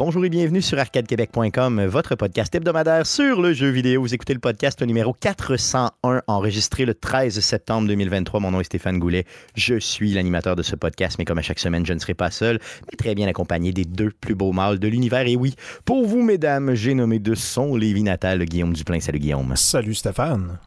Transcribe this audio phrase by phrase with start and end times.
[0.00, 4.00] Bonjour et bienvenue sur arcadequebec.com, votre podcast hebdomadaire sur le jeu vidéo.
[4.00, 8.40] Vous écoutez le podcast numéro 401, enregistré le 13 septembre 2023.
[8.40, 9.26] Mon nom est Stéphane Goulet.
[9.54, 12.30] Je suis l'animateur de ce podcast, mais comme à chaque semaine, je ne serai pas
[12.30, 15.26] seul, mais très bien accompagné des deux plus beaux mâles de l'univers.
[15.26, 19.00] Et oui, pour vous, mesdames, j'ai nommé de son Lévi natal Guillaume Duplain.
[19.00, 19.54] Salut Guillaume.
[19.54, 20.58] Salut Stéphane.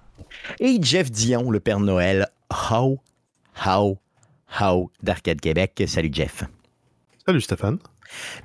[0.60, 2.28] Et Jeff Dion, le Père Noël.
[2.72, 3.00] How,
[3.66, 3.98] how,
[4.62, 5.84] how d'Arcade Québec.
[5.88, 6.44] Salut Jeff.
[7.26, 7.80] Salut Stéphane.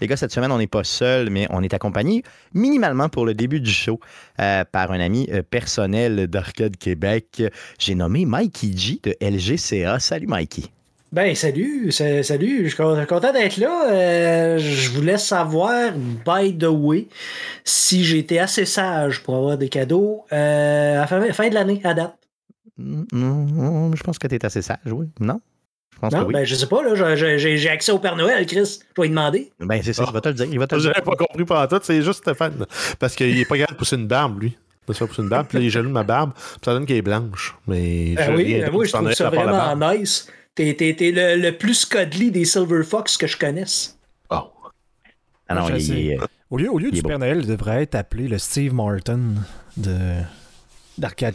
[0.00, 2.22] Les gars, cette semaine, on n'est pas seul, mais on est accompagné
[2.54, 4.00] minimalement pour le début du show
[4.40, 7.42] euh, par un ami euh, personnel d'Arcade Québec.
[7.78, 9.98] J'ai nommé Mikey G de LGCA.
[9.98, 10.64] Salut Mikey.
[11.10, 13.90] Ben salut, salut, je suis content d'être là.
[13.90, 17.08] Euh, je voulais savoir, by the way,
[17.64, 22.18] si j'étais assez sage pour avoir des cadeaux à la fin de l'année, à date.
[22.78, 25.06] Non, mm, mm, je pense que tu es assez sage, oui.
[25.18, 25.40] Non?
[26.02, 28.80] Je non, ben, je sais pas, là, j'ai accès au Père Noël, Chris.
[28.96, 29.50] Je vais lui demander.
[29.58, 30.46] Ben, c'est ça, il va te le dire.
[30.50, 30.92] Il va te le dire.
[30.92, 32.66] pas compris pendant tout, c'est juste Stéphane.
[32.98, 34.56] Parce qu'il est pas capable de pousser une barbe, lui.
[34.86, 36.86] De se pousser une barbe, puis il est jaloux de ma barbe, puis ça donne
[36.86, 37.56] qu'elle est blanche.
[37.66, 40.28] Mais ben oui, ben moi, je trouve ça vraiment nice.
[40.54, 43.98] T'es le, le, plus cuddly des Silver Fox que je connaisse.
[44.30, 44.50] Oh.
[45.48, 46.18] Ah non, il est,
[46.50, 49.20] au lieu, au lieu du Père Noël, il devrait être appelé le Steve Martin
[49.76, 49.96] de
[50.96, 51.34] d'Arcade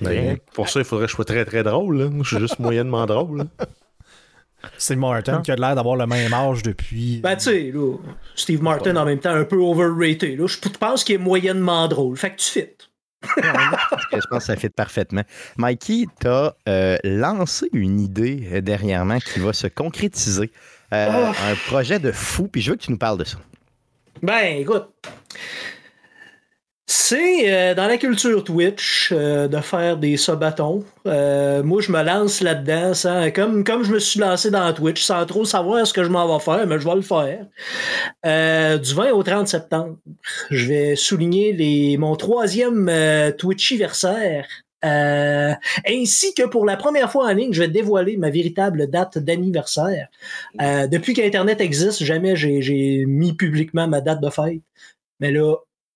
[0.53, 1.97] Pour ça, il faudrait que je sois très très drôle.
[1.97, 2.09] Là.
[2.21, 3.45] Je suis juste moyennement drôle.
[4.77, 7.19] C'est Martin qui a l'air d'avoir le même âge depuis.
[7.21, 7.73] Ben, tu sais,
[8.35, 10.39] Steve Martin en même temps un peu overrated.
[10.39, 10.47] Là.
[10.47, 12.17] Je pense qu'il est moyennement drôle.
[12.17, 12.69] Fait que tu fit.
[13.37, 15.23] je pense que ça fit parfaitement.
[15.57, 20.51] Mikey, tu as euh, lancé une idée euh, dernièrement qui va se concrétiser.
[20.93, 21.31] Euh, oh.
[21.49, 23.37] Un projet de fou, puis je veux que tu nous parles de ça.
[24.21, 24.89] Ben, écoute,
[26.95, 30.85] c'est euh, dans la culture Twitch euh, de faire des sabatons.
[31.07, 32.93] Euh, moi, je me lance là-dedans,
[33.33, 36.43] comme, je me suis lancé dans Twitch, sans trop savoir ce que je m'en vais
[36.43, 37.47] faire, mais je vais le faire.
[38.79, 39.97] du 20 au 30 septembre,
[40.51, 42.91] je vais souligner mon troisième
[43.39, 44.45] Twitchiversaire.
[44.83, 50.09] ainsi que pour la première fois en ligne, je vais dévoiler ma véritable date d'anniversaire.
[50.59, 54.61] depuis qu'Internet existe, jamais j'ai mis publiquement ma date de fête.
[55.19, 55.55] Mais là,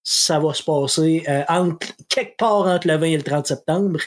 [0.10, 4.00] ça va se passer euh, entre, quelque part entre le 20 et le 30 septembre.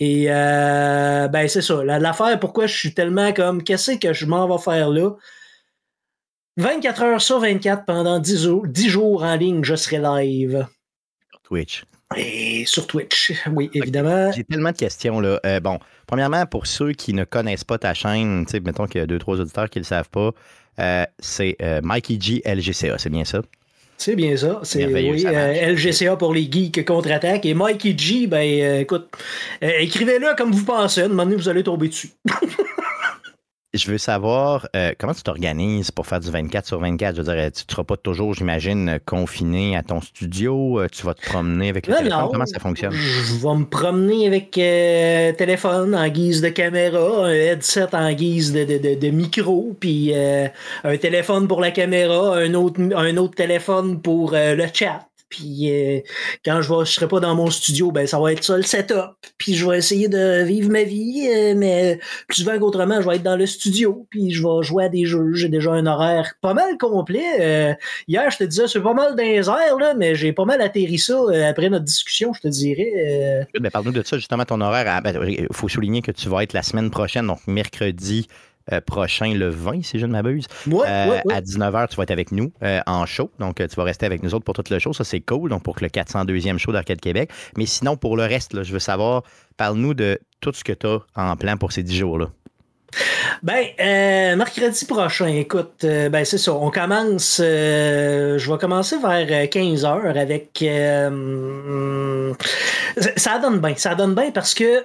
[0.00, 1.84] Et euh, ben c'est ça.
[1.84, 5.12] L'affaire, pourquoi je suis tellement comme qu'est-ce que je m'en vais faire là?
[6.56, 10.66] 24 heures sur 24 pendant 10 jours, 10 jours en ligne, je serai live.
[11.30, 11.84] Sur Twitch.
[12.16, 14.32] Et sur Twitch, oui, évidemment.
[14.32, 15.38] J'ai tellement de questions là.
[15.46, 15.78] Euh, bon,
[16.08, 19.38] premièrement, pour ceux qui ne connaissent pas ta chaîne, mettons qu'il y a deux, trois
[19.38, 20.32] auditeurs qui ne le savent pas,
[21.20, 23.40] c'est Mikey G LGCA, c'est bien ça?
[23.98, 24.60] C'est bien ça.
[24.62, 27.44] C'est oui, euh, LGCA pour les geeks contre-attaque.
[27.44, 29.08] Et Mikey G, ben euh, écoute,
[29.64, 31.02] euh, écrivez-le comme vous pensez.
[31.02, 32.10] Un moment donné, vous allez tomber dessus.
[33.74, 37.16] je veux savoir euh, comment tu t'organises pour faire du 24 sur 24.
[37.16, 40.80] Je veux dire, tu ne seras pas toujours, j'imagine, confiné à ton studio.
[40.80, 42.28] Euh, tu vas te promener avec le téléphone.
[42.32, 42.92] comment ça fonctionne?
[42.92, 48.52] Je vais me promener avec euh, téléphone en guise de caméra, un headset en guise
[48.52, 54.00] de, de, de, micro, puis un téléphone pour la caméra, un autre, un autre téléphone
[54.00, 55.07] pour le chat.
[55.28, 56.00] Puis euh,
[56.44, 59.14] quand je ne serai pas dans mon studio, ben ça va être ça le setup.
[59.36, 63.16] Puis je vais essayer de vivre ma vie, euh, mais plus souvent qu'autrement, je vais
[63.16, 64.06] être dans le studio.
[64.10, 65.34] Puis je vais jouer à des jeux.
[65.34, 67.24] J'ai déjà un horaire pas mal complet.
[67.40, 67.74] Euh,
[68.06, 70.98] hier, je te disais, c'est pas mal dans les là, mais j'ai pas mal atterri
[70.98, 71.18] ça
[71.48, 73.46] après notre discussion, je te dirais.
[73.60, 75.00] Mais parle-nous de ça, justement, ton horaire.
[75.04, 78.28] Il ben, faut souligner que tu vas être la semaine prochaine, donc mercredi
[78.72, 80.46] euh, prochain, le 20, si je ne m'abuse.
[80.70, 83.30] Euh, à 19h, tu vas être avec nous euh, en show.
[83.38, 84.92] Donc, tu vas rester avec nous autres pour tout le show.
[84.92, 85.50] Ça, c'est cool.
[85.50, 87.30] Donc, pour le 402e show d'Arcade Québec.
[87.56, 89.22] Mais sinon, pour le reste, je veux savoir,
[89.56, 92.26] parle-nous de tout ce que tu as en plan pour ces 10 jours-là.
[93.42, 93.66] Ben,
[94.36, 96.54] mercredi prochain, écoute, ben c'est ça.
[96.54, 100.64] On commence, je vais commencer vers 15 h avec.
[103.16, 104.84] ça donne bien, ça donne bien parce que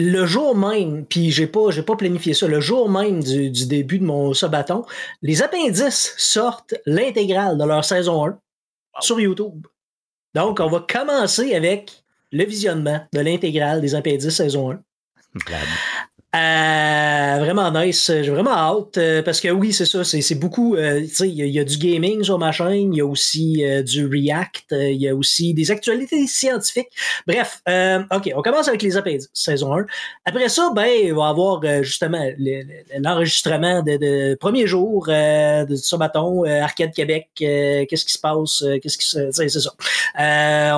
[0.00, 3.98] le jour même, puis j'ai pas, j'ai pas planifié ça, le jour même du, début
[3.98, 4.84] de mon sabaton,
[5.22, 8.38] les appendices sortent l'intégrale de leur saison 1
[9.00, 9.66] sur YouTube.
[10.36, 14.80] Donc, on va commencer avec le visionnement de l'intégrale des appendices saison 1.
[16.36, 18.12] Euh, vraiment nice.
[18.20, 20.04] J'ai vraiment hâte euh, parce que oui, c'est ça.
[20.04, 20.76] C'est beaucoup.
[20.76, 22.92] Euh, il y, a du gaming sur ma chaîne.
[22.92, 24.66] Il y a aussi du React.
[24.72, 26.90] Il y a aussi des actualités scientifiques.
[27.26, 27.62] Bref,
[28.12, 29.86] OK, on commence avec les appendices, saison 1.
[30.26, 32.26] Après ça, ben, il va y avoir justement
[32.98, 37.28] l'enregistrement de, de, premier jour de Sabaton, Arcade Québec.
[37.36, 38.62] Qu'est-ce qui se passe?
[38.82, 39.30] Qu'est-ce qui se.
[39.30, 39.70] C'est ça.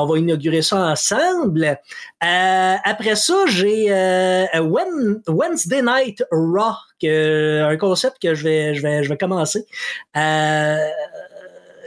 [0.00, 1.76] on va inaugurer ça ensemble.
[2.20, 3.90] après ça, j'ai
[5.40, 9.64] Wednesday Night Raw, un concept que je vais, je vais, je vais commencer.
[10.14, 10.86] Euh,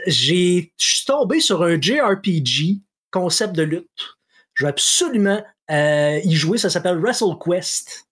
[0.08, 2.80] j'ai, je suis tombé sur un JRPG
[3.12, 4.16] concept de lutte.
[4.54, 5.40] Je veux absolument
[5.70, 6.58] euh, y jouer.
[6.58, 8.08] Ça s'appelle WrestleQuest.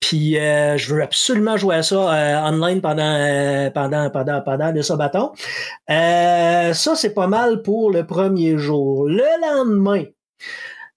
[0.00, 4.70] Puis euh, je veux absolument jouer à ça euh, online pendant euh, pendant pendant pendant
[4.70, 5.32] le sabaton.
[5.90, 9.06] Euh, ça c'est pas mal pour le premier jour.
[9.06, 10.04] Le lendemain,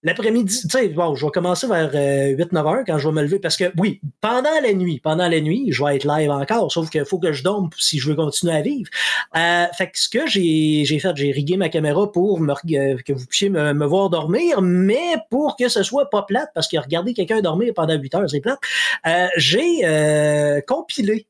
[0.04, 3.40] l'après-midi, tu sais, bon, je vais commencer vers 8-9 heures quand je vais me lever
[3.40, 6.90] parce que, oui, pendant la nuit, pendant la nuit, je vais être live encore, sauf
[6.90, 8.90] qu'il faut que je dorme si je veux continuer à vivre.
[9.36, 13.26] Euh, fait que ce que j'ai fait, j'ai rigué ma caméra pour euh, que vous
[13.26, 17.14] puissiez me, me voir dormir, mais pour que ce soit pas plate, parce que regarder
[17.14, 18.60] quelqu'un dormir pendant 8 heures, c'est plate,
[19.06, 21.28] euh, j'ai euh, compilé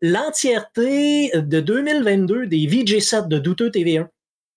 [0.00, 4.08] l'entièreté de 2022 des VJ7 de Douteux TV1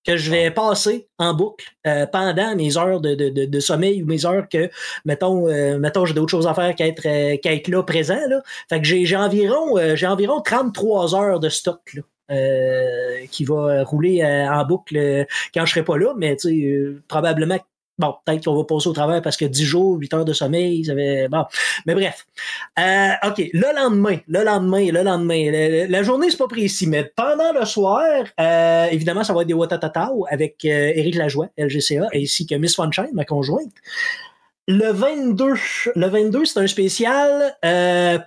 [0.07, 4.01] que je vais passer en boucle euh, pendant mes heures de, de, de, de sommeil
[4.01, 4.69] ou mes heures que,
[5.03, 8.19] mettons, euh, mettons j'ai d'autres choses à faire qu'être euh, qu'être là présent.
[8.29, 8.41] Là.
[8.69, 12.01] Fait que j'ai environ, euh, j'ai environ 33 heures de stock là,
[12.31, 16.49] euh, qui va rouler euh, en boucle euh, quand je serai pas là, mais tu
[16.49, 17.59] sais, euh, probablement
[17.99, 20.85] Bon, peut-être qu'on va passer au travers parce que 10 jours, 8 heures de sommeil,
[20.85, 21.27] ça avait...
[21.29, 21.45] Bon,
[21.85, 22.27] mais bref.
[22.77, 25.51] Euh, OK, le lendemain, le lendemain, le lendemain.
[25.51, 28.03] le- la journée, c'est pas précis, mais pendant le soir,
[28.39, 32.75] euh, évidemment, ça va être des Watatatao avec euh, Éric Lajoie, LGCA, ainsi que Miss
[32.75, 33.71] Funshine, ma conjointe.
[34.67, 35.53] Le 22,
[35.95, 37.55] le 22, c'est un spécial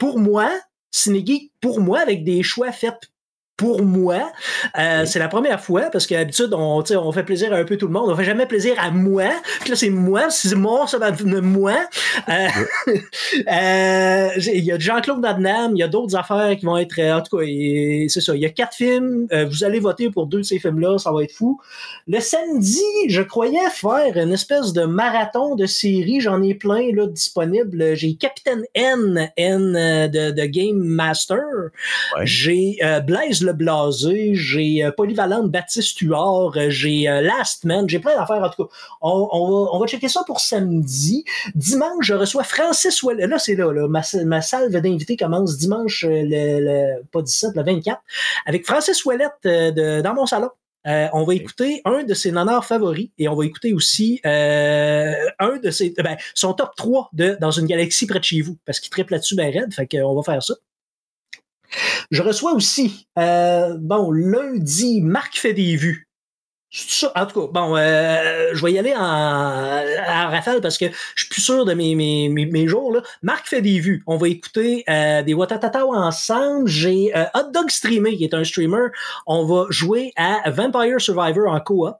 [0.00, 0.48] pour moi,
[0.90, 3.10] Cinégeek pour moi, avec des choix faits
[3.60, 4.32] pour moi.
[4.78, 7.64] Euh, C'est la première fois parce qu'habitude, on, tu sais, on fait plaisir à un
[7.64, 8.08] peu tout le monde.
[8.08, 9.28] On fait jamais plaisir à moi.
[9.60, 10.30] Puis là, c'est moi.
[10.30, 11.76] C'est moi, ça va de moi.
[12.30, 12.48] Euh,
[13.52, 16.98] euh, Il y a Jean-Claude Damme, il y a d'autres affaires qui vont être.
[16.98, 18.34] En tout cas, c'est ça.
[18.34, 19.26] Il y a quatre films.
[19.50, 20.96] Vous allez voter pour deux de ces films-là.
[20.96, 21.60] Ça va être fou.
[22.08, 26.22] Le samedi, je croyais faire une espèce de marathon de séries.
[26.22, 27.94] J'en ai plein là, disponibles.
[27.94, 29.72] J'ai Capitaine N, N
[30.08, 31.42] de, de Game Master.
[32.22, 37.98] J'ai Blaise Le Blasé, j'ai euh, Polyvalente Baptiste Huard, euh, j'ai euh, Last Man, j'ai
[37.98, 38.70] plein d'affaires en tout cas.
[39.02, 41.24] On, on va, on va checker ça pour samedi.
[41.56, 43.26] Dimanche, je reçois Francis Ouellet.
[43.26, 43.88] Là, c'est là, là.
[43.88, 46.24] Ma, ma salve d'invités commence dimanche, le,
[46.60, 48.00] le- pas 17, le 24,
[48.46, 50.50] avec Francis Ouellette euh, de, dans mon salon.
[50.86, 55.12] Euh, on va écouter un de ses nanars favoris et on va écouter aussi euh,
[55.38, 58.56] un de ses ben, son top 3 de Dans une galaxie près de chez vous
[58.64, 60.54] parce qu'il triple là-dessus ben raide, fait qu'on va faire ça.
[62.10, 66.10] Je reçois aussi, euh, bon, lundi, Marc fait des vues.
[67.16, 70.86] En tout cas, bon, euh, je vais y aller en, en rafale parce que
[71.16, 72.92] je suis plus sûr de mes, mes, mes, jours.
[72.92, 73.02] Là.
[73.22, 74.04] Marc fait des vues.
[74.06, 76.68] On va écouter euh, des Watatata ensemble.
[76.68, 78.86] J'ai euh, Hot Dog Streamé, qui est un streamer.
[79.26, 81.96] On va jouer à Vampire Survivor en coop.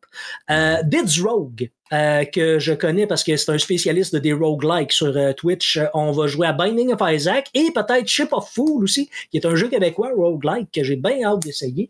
[0.51, 4.93] Euh, Dids Rogue, euh, que je connais parce que c'est un spécialiste de des roguelikes
[4.93, 5.77] sur euh, Twitch.
[5.77, 9.39] Euh, On va jouer à Binding of Isaac et peut-être Ship of Fool aussi, qui
[9.39, 11.89] est un jeu québécois roguelike que j'ai bien hâte d'essayer.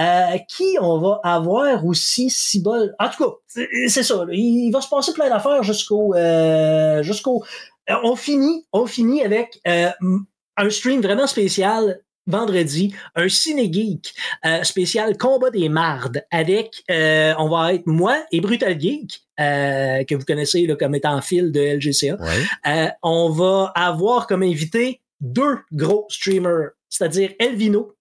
[0.00, 2.94] Euh, qui on va avoir aussi si bol.
[2.98, 3.30] En tout cas,
[3.88, 4.24] c'est- ça.
[4.32, 7.42] Il va se passer plein d'affaires jusqu'au euh, jusqu'au.
[8.02, 14.14] On finit, on finit avec un stream vraiment spécial vendredi, un ciné geek
[14.46, 20.04] euh, spécial combat des mardes avec euh, on va être moi et Brutal Geek euh,
[20.04, 22.16] que vous connaissez là, comme étant fil de LGCA.
[22.22, 22.92] Ouais.
[23.02, 27.94] On va avoir comme invité deux gros streamers, c'est-à-dire Elvino,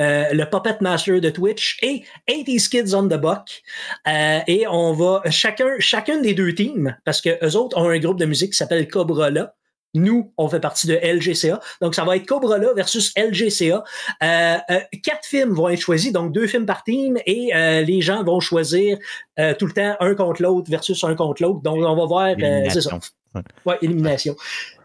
[0.00, 3.62] euh, le Puppet Master de Twitch, et 80s Kids on the Buck.
[4.06, 7.98] Euh, et on va chacun, chacun des deux teams, parce que eux autres ont un
[7.98, 9.54] groupe de musique qui s'appelle Cobra là.
[9.94, 11.60] Nous, on fait partie de LGCA.
[11.80, 13.82] Donc, ça va être Cobra là versus LGCA.
[14.22, 18.00] Euh, euh, quatre films vont être choisis, donc deux films par team, et euh, les
[18.00, 18.98] gens vont choisir
[19.38, 21.60] euh, tout le temps un contre l'autre versus un contre l'autre.
[21.62, 22.90] Donc, on va voir, euh, c'est ça.
[22.90, 23.44] Élimination.
[23.66, 24.36] Ouais, élimination.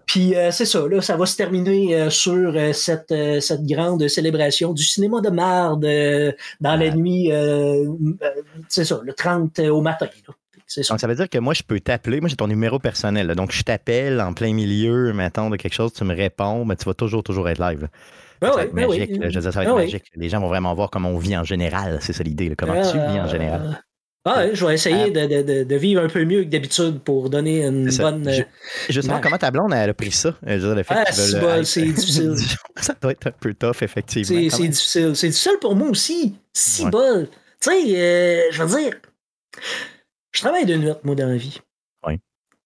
[0.06, 3.66] Puis euh, c'est ça, là, ça va se terminer euh, sur euh, cette, euh, cette
[3.66, 7.86] grande célébration du cinéma de marde euh, dans la nuit, euh,
[8.22, 8.30] euh,
[8.68, 10.08] c'est ça, le 30 au matin.
[10.28, 10.34] là.
[10.90, 12.20] Donc, ça veut dire que moi, je peux t'appeler.
[12.20, 13.28] Moi, j'ai ton numéro personnel.
[13.28, 13.36] là.
[13.36, 16.86] Donc, je t'appelle en plein milieu, mettons, de quelque chose, tu me réponds, mais tu
[16.86, 17.82] vas toujours, toujours être live.
[17.84, 17.88] là.
[18.42, 19.12] Ben ça va être ben magique.
[19.18, 19.30] là.
[19.30, 19.84] Je veux dire, ça va être Ben oui.
[19.86, 20.06] magique.
[20.16, 22.00] Les gens vont vraiment voir comment on vit en général.
[22.02, 22.54] C'est ça l'idée.
[22.58, 23.82] Comment tu vis en général.
[24.26, 27.30] Ah je vais essayer de, de, de, de vivre un peu mieux que d'habitude pour
[27.30, 28.24] donner une bonne.
[28.32, 28.46] Je- euh,
[28.88, 29.24] Justement, image.
[29.24, 30.34] comment ta blonde elle a pris ça?
[30.48, 32.34] Je dire, le fait Ah, c'est difficile.
[32.78, 34.50] ça doit être un peu tough, effectivement.
[34.50, 35.14] C'est difficile.
[35.18, 36.36] C'est difficile pour moi aussi.
[36.54, 36.90] Si Ouais.
[36.92, 37.28] bol.
[37.60, 39.13] Tu sais, euh, je veux dire, je
[40.44, 41.60] travaille de nuit, moi, dans la vie.
[42.06, 42.20] Ouais.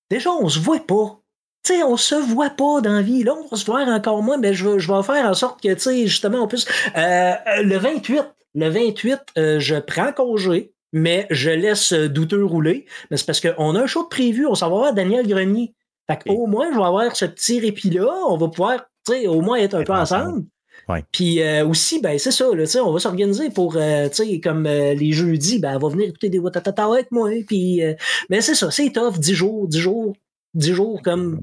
[0.09, 1.19] Déjà, on se voit pas.
[1.63, 3.23] Tu sais, on se voit pas dans la vie.
[3.23, 5.61] Là, on va se voir encore moins, mais je vais, je vais faire en sorte
[5.61, 6.65] que, tu sais, justement, on puisse.
[6.95, 8.23] Euh, euh, le 28,
[8.55, 12.85] le 28, euh, je prends congé, mais je laisse douteux rouler.
[13.11, 14.45] Mais c'est parce qu'on a un show de prévu.
[14.47, 15.73] On s'en va voir Daniel Grenier.
[16.09, 16.23] Fait Ok.
[16.35, 18.07] qu'au moins, je vais avoir ce petit répit-là.
[18.29, 20.45] On va pouvoir, tu sais, au moins être un peu ensemble.
[21.11, 24.07] Puis euh, aussi, ben c'est ça, là, on va s'organiser pour, euh,
[24.41, 27.29] comme euh, les jeudis, ben elle va venir écouter des Watatata avec moi.
[27.45, 27.93] Puis, euh,
[28.29, 30.15] mais c'est ça, c'est tough, 10 jours, 10 jours,
[30.53, 31.41] 10 jours, comme,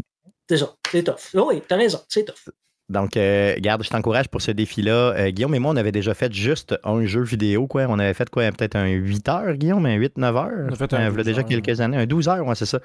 [0.48, 1.34] c'est ça, c'est tough.
[1.34, 2.54] Oui, t'as raison, c'est tough.
[2.90, 5.14] Donc, euh, garde, je t'encourage pour ce défi-là.
[5.16, 7.86] Euh, Guillaume et moi, on avait déjà fait juste un jeu vidéo, quoi.
[7.88, 10.66] On avait fait quoi, peut-être un 8 heures, Guillaume, un 8-9 heures?
[10.68, 11.46] On a fait un Euh, voilà 12 déjà heures.
[11.46, 12.80] quelques années, un 12 heures, ouais, c'est ça.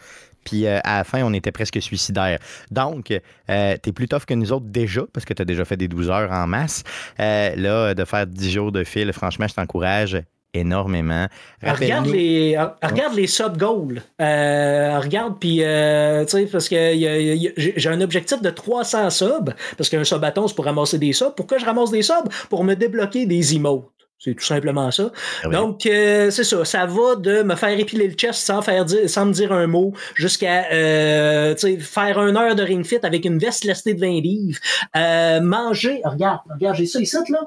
[0.45, 2.39] Puis euh, à la fin, on était presque suicidaire.
[2.71, 3.13] Donc,
[3.47, 6.31] t'es plus tough que nous autres déjà, parce que t'as déjà fait des 12 heures
[6.31, 6.83] en masse.
[7.17, 10.17] Là, de faire 10 jours de fil, franchement, je t'encourage
[10.53, 11.27] énormément.
[11.61, 14.01] Elle regarde Rappelle-nous- les, regarde les sub-goals.
[14.21, 16.75] Euh, regarde, puis, euh, tu sais, parce que
[17.77, 21.33] j'ai un objectif de 300 subs, parce qu'un subathon, c'est pour ramasser des subs.
[21.35, 22.27] Pourquoi je ramasse des subs?
[22.49, 23.89] Pour me débloquer des emotes.
[24.21, 25.11] C'est tout simplement ça.
[25.43, 25.55] Ah oui.
[25.55, 26.65] Donc, euh, c'est ça.
[26.65, 29.65] Ça va de me faire épiler le chest sans, faire dire, sans me dire un
[29.65, 34.19] mot jusqu'à euh, faire une heure de ring fit avec une veste lestée de 20
[34.19, 34.59] livres.
[34.97, 36.01] Euh, manger.
[36.03, 37.39] Regarde, regarde, j'ai ça ici, là.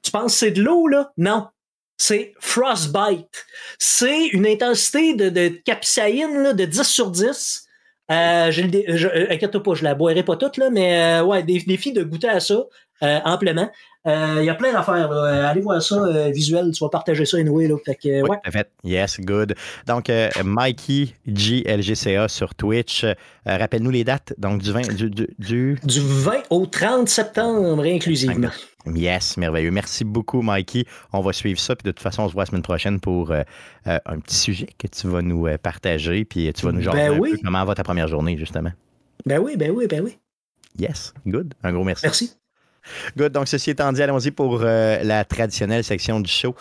[0.00, 1.10] Tu penses que c'est de l'eau, là?
[1.16, 1.48] Non.
[1.98, 3.46] C'est frostbite.
[3.78, 7.66] C'est une intensité de, capsaïne de 10 sur 10.
[8.10, 11.58] Euh, je, je, euh, inquiète-toi pas, je la boirai pas toute, mais euh, ouais, des
[11.58, 12.64] de goûter à ça
[13.02, 13.70] euh, amplement.
[14.06, 15.10] Euh, Il y a plein d'affaires.
[15.10, 15.24] là.
[15.24, 17.66] Euh, Allez voir ça euh, visuel, tu vas partager ça anyway.
[17.66, 17.76] Là.
[17.84, 18.50] Fait que, euh, Oui, ouais.
[18.52, 18.70] fait.
[18.84, 19.54] Yes, good.
[19.86, 23.04] Donc, euh, Mikey GLGCA sur Twitch.
[23.04, 23.14] Euh,
[23.46, 24.34] Rappelle-nous les dates.
[24.38, 24.94] Donc, du 20.
[24.94, 28.50] Du, du- du- Du 20 au 30 septembre inclusivement.
[28.94, 29.72] Yes, merveilleux.
[29.72, 30.84] Merci beaucoup, Mikey.
[31.12, 31.74] On va suivre ça.
[31.74, 33.42] Puis de toute façon, on se voit la semaine prochaine pour euh,
[33.88, 36.24] euh, un petit sujet que tu vas nous euh, partager.
[36.24, 38.70] Puis tu vas nous jaser Ben un peu comment va ta première journée, justement.
[39.24, 40.16] Ben oui, ben oui, ben oui.
[40.78, 41.54] Yes, good.
[41.64, 42.04] Un gros merci.
[42.04, 42.32] Merci.
[43.16, 43.32] Good.
[43.32, 46.54] Donc, ceci étant dit, allons-y pour euh, la traditionnelle section du show.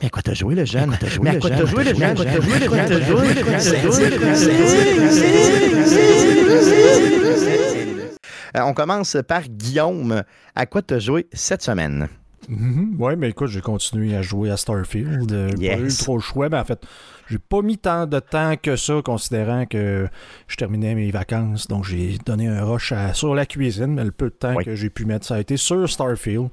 [0.00, 0.96] Mais à quoi t'as joué, le jeune?
[1.22, 2.02] Mais à quoi t'as joué, le jeune?
[2.02, 2.68] À quoi t'as joué, le jeune?
[2.68, 5.84] À quoi t'as joué, le jeune?
[8.56, 10.22] Euh, On commence par Guillaume.
[10.54, 12.08] À quoi t'as joué cette semaine?
[12.48, 12.96] Mhm.
[12.98, 15.32] Ouais, mais écoute, j'ai continué à jouer à Starfield.
[15.32, 15.98] Euh, J'ai pas eu Yes.
[15.98, 16.80] trop le choix, mais en fait,
[17.28, 20.08] j'ai pas mis tant de temps que ça, considérant que
[20.46, 21.68] je terminais mes vacances.
[21.68, 24.64] Donc, j'ai donné un rush à- sur la cuisine, mais le peu de temps Oui.
[24.64, 26.48] que j'ai pu mettre, ça a été sur Starfield.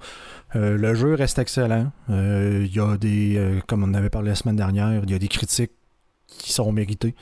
[0.55, 1.91] Euh, le jeu reste excellent.
[2.09, 5.09] Euh, Il y a des, euh, comme on en avait parlé la semaine dernière, il
[5.11, 5.71] y a des critiques
[6.27, 7.15] qui sont méritées.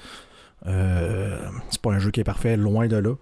[0.66, 3.16] C'est pas un jeu qui est parfait, loin de là.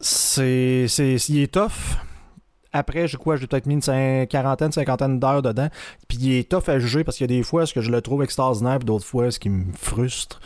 [0.00, 1.96] C'est, c'est, il est tough.
[2.72, 5.68] Après, j'ai quoi, j'ai peut-être mis une quarantaine, cinquantaine d'heures dedans.
[6.08, 7.90] Puis il est tough à juger parce qu'il y a des fois ce que je
[7.90, 10.40] le trouve extraordinaire, puis d'autres fois ce qui me frustre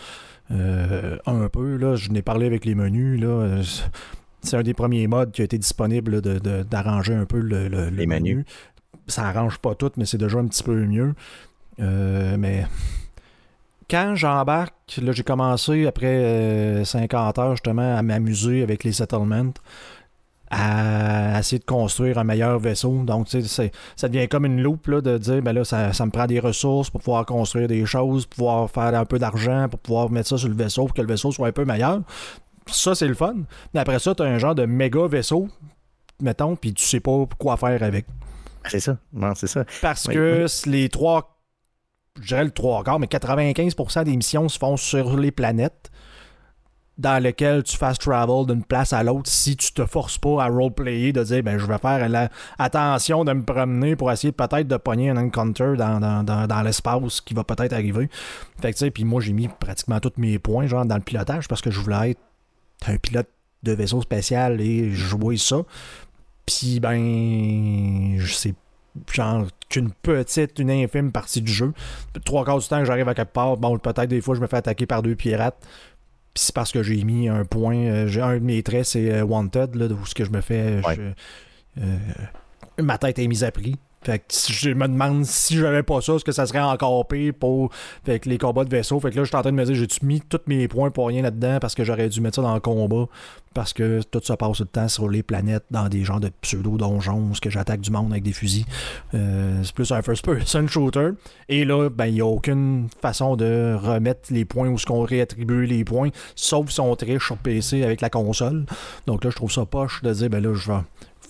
[0.51, 1.77] euh, un peu.
[1.77, 3.21] Là, je n'ai parlé avec les menus.
[3.21, 3.63] Là, euh,
[4.43, 7.39] c'est un des premiers modes qui a été disponible là, de- de- d'arranger un peu
[7.41, 8.35] le, le- le Les menus.
[8.37, 8.45] menu.
[9.07, 11.15] Ça arrange pas tout, mais c'est déjà un petit peu mieux.
[11.81, 12.65] Euh, mais
[13.91, 19.53] quand j'embarque, là j'ai commencé après euh, 50 heures justement à m'amuser avec les settlements,
[20.51, 23.03] à essayer de construire un meilleur vaisseau.
[23.05, 25.93] Donc tu sais, c'est- ça devient comme une loupe là, de dire ben là ça,
[25.93, 29.19] ça me prend des ressources pour pouvoir construire des choses, pour pouvoir faire un peu
[29.19, 31.65] d'argent, pour pouvoir mettre ça sur le vaisseau pour que le vaisseau soit un peu
[31.65, 32.01] meilleur.
[32.67, 33.35] Ça c'est le fun.
[33.75, 35.49] Mais après ça, tu as un genre de méga vaisseau,
[36.21, 38.07] mettons, puis tu sais pas quoi faire avec.
[38.69, 38.97] C'est ça.
[39.13, 39.65] Non, c'est ça.
[39.81, 41.41] Parce Oui, que les trois,
[42.21, 45.91] je dirais le trois quarts, mais 95% des missions se font sur les planètes
[47.01, 50.49] dans lesquelles tu fasses travel d'une place à l'autre si tu te forces pas à
[50.49, 52.29] roleplayer, de dire ben je vais faire
[52.59, 57.23] attention de me promener pour essayer peut-être de pogner un encounter dans, dans, dans, l'espace
[57.23, 58.11] qui va peut-être arriver.
[58.61, 61.49] Fait que tu sais, puis moi j'ai mis pratiquement tous mes points dans le pilotage
[61.49, 62.21] parce que je voulais être
[62.87, 63.29] un pilote
[63.63, 65.63] de vaisseau spécial et jouer ça.
[66.45, 68.55] Puis ben je sais
[69.11, 71.73] genre qu'une petite, une infime partie du jeu.
[72.25, 74.49] Trois quarts du temps que j'arrive à quelque part, bon, peut-être des fois je me
[74.49, 75.57] fais attaquer par deux pirates.
[76.35, 77.77] Puis c'est parce que j'ai mis un point.
[77.77, 80.41] euh, j'ai un de mes traits, c'est euh, Wanted, là, où ce que je me
[80.41, 80.79] fais.
[80.79, 80.97] euh, Ouais.
[81.77, 83.77] je- ma tête est mise à prix.
[84.03, 87.35] Fait que je me demande si j'avais pas ça, est-ce que ça serait encore pire
[87.39, 87.71] pour
[88.05, 88.99] fait que les combats de vaisseau.
[89.01, 90.91] Fait que là, je suis en train de me dire, j'ai-tu mis tous mes points
[90.91, 93.07] pour rien là-dedans parce que j'aurais dû mettre ça dans le combat?
[93.53, 96.31] Parce que tout se passe tout le temps sur les planètes, dans des genres de
[96.41, 98.65] pseudo-donjons, où que j'attaque du monde avec des fusils.
[99.15, 101.11] Euh, c'est plus un first-person shooter.
[101.49, 105.03] Et là, ben, il n'y a aucune façon de remettre les points ou ce qu'on
[105.03, 108.67] réattribue les points, sauf si on triche sur PC avec la console.
[109.07, 110.79] Donc là, je trouve ça poche de dire, ben là, je vais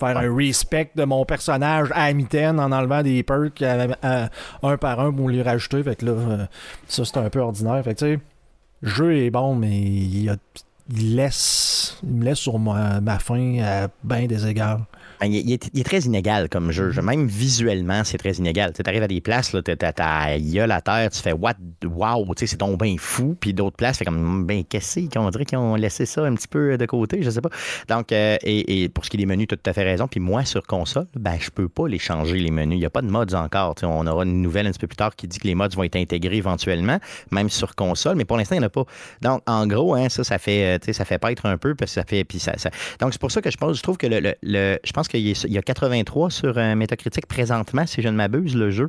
[0.00, 4.28] faire un respect de mon personnage à mitaine en enlevant des perks à- à-
[4.62, 5.82] un par un pour les rajouter.
[5.82, 6.46] Fait que là, euh,
[6.88, 7.82] ça, c'est un peu ordinaire.
[7.84, 8.20] Fait que tu sais,
[8.82, 10.36] le jeu est bon, mais il, a-
[10.92, 14.80] il laisse, il me laisse sur ma, ma faim à bien des égards.
[15.20, 16.92] Ben, il, est, il est très inégal comme jeu.
[17.02, 18.72] Même visuellement, c'est très inégal.
[18.72, 21.54] Tu arrives à des places, là, t'as- t'as ta gueule à terre, tu fais what,
[21.84, 23.36] wow, tu sais, c'est donc bien fou.
[23.38, 26.48] Puis d'autres places, fait comme, ben, qu'est-ce qu'on dirait qu'ils ont laissé ça un petit
[26.48, 27.50] peu de côté, je sais pas.
[27.88, 29.84] Donc, euh, et, et pour ce qui est des menus, tu as tout à fait
[29.84, 30.08] raison.
[30.08, 32.76] Puis moi, sur console, ben, je peux pas les changer, les menus.
[32.76, 33.74] Il n'y a pas de mods encore.
[33.74, 35.54] Tu sais, on aura une nouvelle un petit peu plus tard qui dit que les
[35.54, 36.98] mods vont être intégrés éventuellement,
[37.30, 38.84] même sur console, mais pour l'instant, il n'y en a pas.
[39.20, 41.74] Donc, en gros, hein, ça, ça fait, euh, tu sais, ça fait paître un peu,
[41.74, 42.24] parce que ça fait.
[42.24, 44.34] Puis ça, ça- Donc, c'est pour ça que je pense, je trouve que le, le-
[44.42, 48.00] le- je pense qu'il y, a- il y a 83 sur euh, Metacritic présentement, si
[48.02, 48.88] je ne m'abuse, le jeu.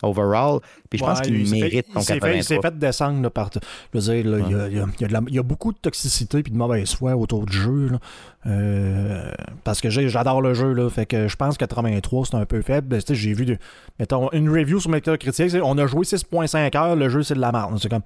[0.00, 0.60] Overall.
[0.88, 2.70] Puis je pense Ouais, qu'il mérite fait- ton il s'est fait, il s'est 83.
[2.70, 3.50] fait descendre par.
[3.52, 5.20] Je veux dire, là, il y a- il y, a, il y a de la-
[5.26, 7.88] il y a beaucoup de toxicité et de mauvaise foi autour du jeu.
[7.90, 7.98] là.
[8.46, 9.28] Euh,
[9.64, 10.72] parce que j'adore le jeu.
[10.72, 12.86] Là, fait que je pense que 83 c'est un peu faible.
[12.86, 13.58] Ben, tu sais, J'ai vu de-
[13.98, 15.52] mettons, une review sur Metacritic.
[15.64, 17.76] On a joué 6.5 heures, le jeu c'est de la merde.
[17.82, 18.02] C'est comme.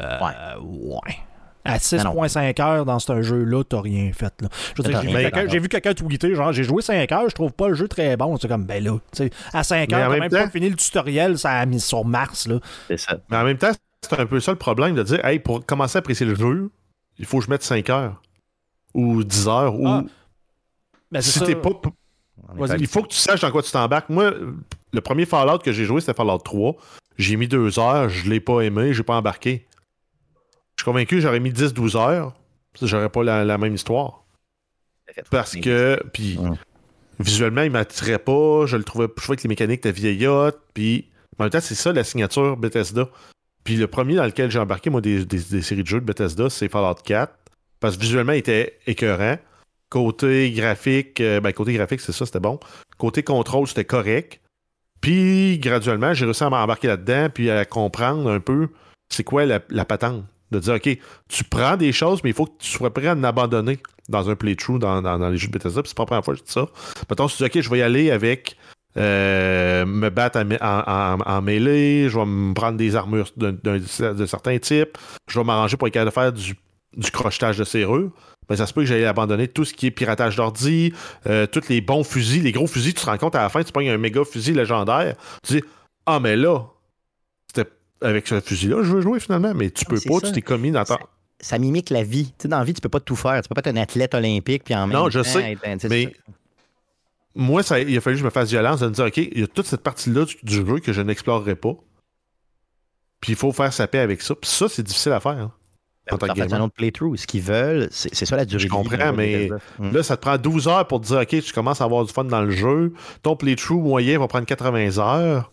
[0.00, 0.18] euh,
[0.60, 1.16] ouais.
[1.64, 4.34] À 6.5 heures dans ce jeu-là, t'as rien fait.
[4.42, 4.48] Là.
[4.76, 5.50] Je veux dire, T'as j'ai, rien vu fait, quelqu'un, non.
[5.50, 8.16] j'ai vu quelqu'un tweeter, genre, j'ai joué 5 heures, je trouve pas le jeu très
[8.16, 8.36] bon.
[8.36, 10.44] C'est comme, ben là, tu sais, à 5 Mais en heures, t'as même même temps-
[10.44, 12.48] pas fini le tutoriel, ça a mis sur Mars.
[12.48, 12.58] Là.
[12.88, 13.18] C'est ça.
[13.30, 13.70] Mais en même temps,
[14.02, 16.70] c'est un peu ça le problème de dire, hey, pour commencer à apprécier le jeu,
[17.18, 18.20] il faut que je mette 5 heures.
[18.94, 19.74] Ou 10 heures.
[19.78, 20.02] Ou Ah,
[21.12, 21.46] Ben, c'est si ça.
[21.46, 21.70] t'es pas.
[22.48, 24.08] On est Vas-y, Il faut que tu saches dans quoi tu t'embarques.
[24.08, 24.32] Moi,
[24.92, 26.74] le premier Fallout que j'ai joué, c'était Fallout 3.
[27.18, 29.66] J'ai mis 2 heures, je l'ai pas aimé, j'ai pas embarqué.
[30.82, 32.34] Je suis convaincu que j'aurais mis 10-12 heures,
[32.82, 34.24] j'aurais pas la, la même histoire.
[35.30, 36.40] Parce que, puis,
[37.20, 41.08] visuellement, il m'attirait pas, je le trouvais, je trouvais que les mécaniques étaient vieillottes, puis,
[41.38, 43.08] en même temps, c'est ça la signature Bethesda.
[43.62, 46.04] Puis le premier dans lequel j'ai embarqué, moi, des, des- des séries de jeux de
[46.04, 47.32] Bethesda, c'est Fallout 4,
[47.78, 49.38] parce que visuellement, il était écœurant.
[49.88, 52.58] Côté graphique, euh, ben, côté graphique, c'est ça, c'était bon.
[52.98, 54.40] Côté contrôle, c'était correct.
[55.00, 58.68] Puis, graduellement, j'ai réussi à m'embarquer là-dedans, puis à comprendre un peu
[59.10, 60.24] c'est quoi la, la patente.
[60.52, 60.88] De dire, OK,
[61.28, 63.78] tu prends des choses, mais il faut que tu sois prêt à en abandonner
[64.08, 65.82] dans un playthrough dans, dans- les jeux de Bethesda.
[65.82, 66.66] Puis c'est pas la première fois que je dis ça.
[67.10, 68.56] Mettons, si tu dis, OK, je vais y aller avec
[68.98, 73.78] euh, me battre en, en, en- mêlée, je vais me prendre des armures d'un- d'un-
[74.12, 74.98] de certains types,
[75.30, 76.54] je vais m'arranger pour être capable de faire du,
[76.96, 78.10] du crochetage de serrure.
[78.48, 80.92] Ben, ça se peut que j'aille abandonner tout ce qui est piratage d'ordi,
[81.26, 83.62] euh, tous les bons fusils, les gros fusils, tu te rends compte à la fin,
[83.62, 85.14] tu prends un méga fusil légendaire,
[85.46, 85.62] tu dis
[86.04, 86.66] Ah, mais là,
[88.02, 90.26] avec ce fusil-là, je veux jouer finalement, mais tu Ah, peux pas, ça.
[90.28, 90.94] tu t'es commis dans ta.
[90.94, 91.00] Ça,
[91.40, 92.26] ça mimique la vie.
[92.26, 93.40] Tu sais, dans la vie, tu peux pas tout faire.
[93.42, 95.88] Tu peux pas être un athlète olympique puis en même Non, temps je sais, être
[95.88, 96.12] mais-.
[97.34, 99.38] Moi, ça, il a fallu que je me fasse violence de me dire OK, il
[99.40, 101.74] y a toute cette partie-là du, du jeu que je n'explorerai pas.
[103.20, 104.34] Puis il faut faire sa paix avec ça.
[104.34, 105.32] Puis ça, c'est difficile à faire.
[105.32, 105.52] hein,
[106.10, 107.16] en tant fais un autre playthrough.
[107.16, 109.48] Ce qu'ils veulent, c'est ça la durée Je comprends, mais.
[109.78, 109.92] Mm.
[109.92, 112.12] Là, ça te prend 12 heures pour te dire OK, tu commences à avoir du
[112.12, 112.92] fun dans le jeu.
[113.22, 115.52] Ton playthrough moyen va prendre 80 heures.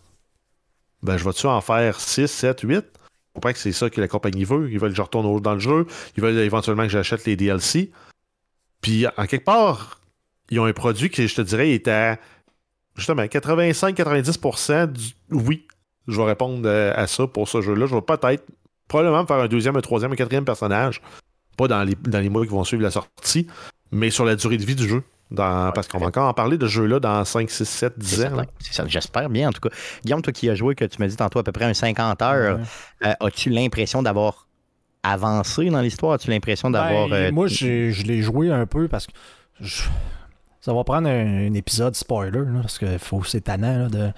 [1.02, 2.80] Ben, je vais-tu en faire 6, 7, 8 Je
[3.34, 4.70] comprends que c'est ça que la compagnie veut.
[4.70, 5.86] Ils veulent que je retourne dans le jeu.
[6.16, 7.90] Ils veulent éventuellement que j'achète les DLC.
[8.80, 10.00] Puis, en quelque part,
[10.50, 12.18] ils ont un produit que je te dirais est à
[12.96, 15.66] justement 85-90% du oui.
[16.08, 17.86] Je vais répondre euh, à ça pour ce jeu-là.
[17.86, 18.44] Je vais peut-être,
[18.88, 21.00] probablement faire un deuxième, un troisième, un quatrième personnage.
[21.56, 23.46] Pas dans les mois qui vont suivre la sortie,
[23.92, 25.02] mais sur la durée de vie du jeu.
[25.30, 28.16] Dans- parce qu'on va encore en parler de ce jeu-là dans 5, 6, 7, 10
[28.16, 28.42] C'est ans.
[28.58, 28.84] C'est ça.
[28.88, 29.74] J'espère bien, en tout cas.
[30.04, 32.20] Guillaume, toi qui as joué, que tu m'as dit tantôt à peu près un 50
[32.22, 33.08] heures, Ouais.
[33.08, 34.48] euh, as-tu l'impression d'avoir
[35.02, 36.14] avancé dans l'histoire?
[36.14, 37.08] As-tu l'impression d'avoir.
[37.08, 37.66] Ben, euh, moi, je
[38.04, 39.12] l'ai joué un peu parce que
[39.60, 39.84] je-
[40.60, 44.10] ça va prendre un, un épisode spoiler, là, parce que faut, c'est tannant là, de,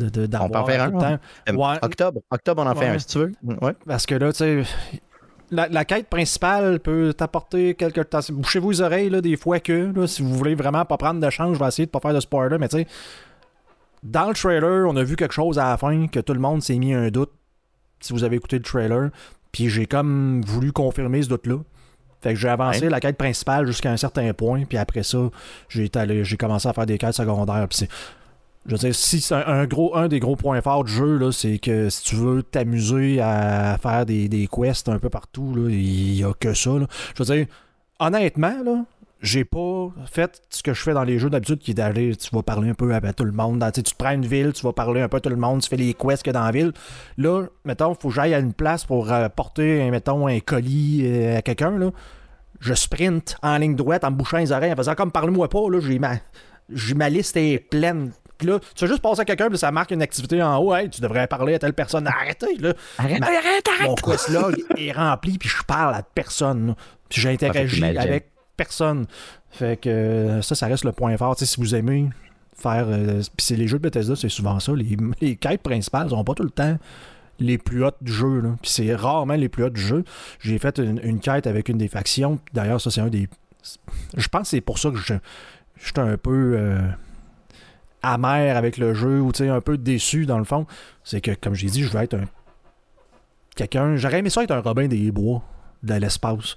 [0.00, 1.22] de, de- d'avoir On peut en faire tout un, le temps.
[1.50, 1.78] euh, ouais.
[1.82, 2.20] Octobre.
[2.30, 3.32] Octobre, on en fait un, si tu veux.
[3.44, 3.74] Ouais.
[3.86, 4.62] Parce que là, tu sais,
[5.50, 8.20] la, la quête principale peut t'apporter quelques temps.
[8.30, 11.30] Bouchez-vous les oreilles, là, des fois que, là, si vous voulez vraiment pas prendre de
[11.30, 12.86] chance, je vais essayer de pas faire de spoiler, mais tu sais,
[14.02, 16.62] dans le trailer, on a vu quelque chose à la fin que tout le monde
[16.62, 17.30] s'est mis un doute,
[18.00, 19.10] si vous avez écouté le trailer,
[19.52, 21.56] puis j'ai comme voulu confirmer ce doute-là.
[22.20, 22.88] Fait que j'ai avancé Ouais.
[22.90, 25.18] la quête principale jusqu'à un certain point, puis après ça,
[25.68, 25.88] j'ai
[26.38, 27.86] commencé à faire des quêtes secondaires, puis
[28.66, 31.58] je veux dire, si c'est un, gros, un des gros points forts du jeu, c'est
[31.58, 36.24] que si tu veux t'amuser à faire des, des quests un peu partout, il y
[36.24, 36.70] a que ça.
[37.14, 37.46] Je veux dire,
[37.98, 38.84] honnêtement, là,
[39.24, 42.28] j'ai pas fait ce que je fais dans les jeux d'habitude, qui est d'aller, tu
[42.34, 43.64] vas parler un peu avec tout le monde.
[43.74, 45.68] Tu te prends une ville, tu vas parler un peu à tout le monde, tu
[45.68, 46.72] fais les quests qu'il y a dans la ville.
[47.18, 51.02] Là, mettons, il faut que j'aille à une place pour euh, porter, mettons, un colis
[51.04, 51.92] euh, à quelqu'un.
[52.60, 55.98] Je sprint en ligne droite en bouchant les oreilles, en faisant comme parle-moi pas, j'ai
[55.98, 56.14] ma,
[56.94, 58.12] ma liste est pleine.
[58.38, 60.74] Puis là, tu vas juste passer à quelqu'un, puis ça marque une activité en haut.
[60.74, 62.06] Hey, tu devrais parler à telle personne.
[62.06, 62.72] Arrêtez, là.
[62.98, 63.88] Arrête, Ma- arrête, arrête.
[63.88, 66.68] Mon quest log est rempli, puis je parle à personne.
[66.68, 66.74] là.
[67.08, 67.98] Puis j'interagis t'imagines.
[68.00, 69.06] avec personne.
[69.50, 71.36] Fait que euh, ça, ça reste le point fort.
[71.38, 72.08] Si vous aimez
[72.56, 72.86] faire.
[72.88, 74.72] euh, puis c'est les jeux de Bethesda, c'est souvent ça.
[74.72, 76.76] Les, les quêtes principales sont pas tout le temps
[77.40, 78.40] les plus hautes du jeu.
[78.40, 78.50] Là.
[78.62, 80.04] Puis c'est rarement les plus hautes du jeu.
[80.40, 82.38] J'ai fait une, une quête avec une des factions.
[82.52, 83.28] D'ailleurs, ça, c'est un des.
[84.16, 85.14] Je pense que c'est pour ça que je.
[85.84, 86.78] j'étais un peu euh,
[88.04, 90.66] amer avec le jeu ou un peu déçu dans le fond,
[91.02, 92.24] c'est que, comme j'ai dit, je veux être un.
[93.56, 93.96] Quelqu'un.
[93.96, 95.42] J'aurais aimé ça être un Robin des Bois
[95.82, 96.56] de l'espace.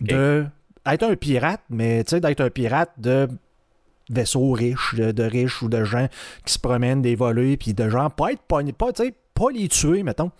[0.00, 0.46] De.
[0.86, 3.28] Être un pirate, mais tu sais, d'être un pirate de
[4.10, 6.08] vaisseaux riches, de, riches ou de gens
[6.44, 8.92] qui se promènent des volets, puis de gens pas être pas, pas,
[9.34, 10.30] pas les tuer, mettons.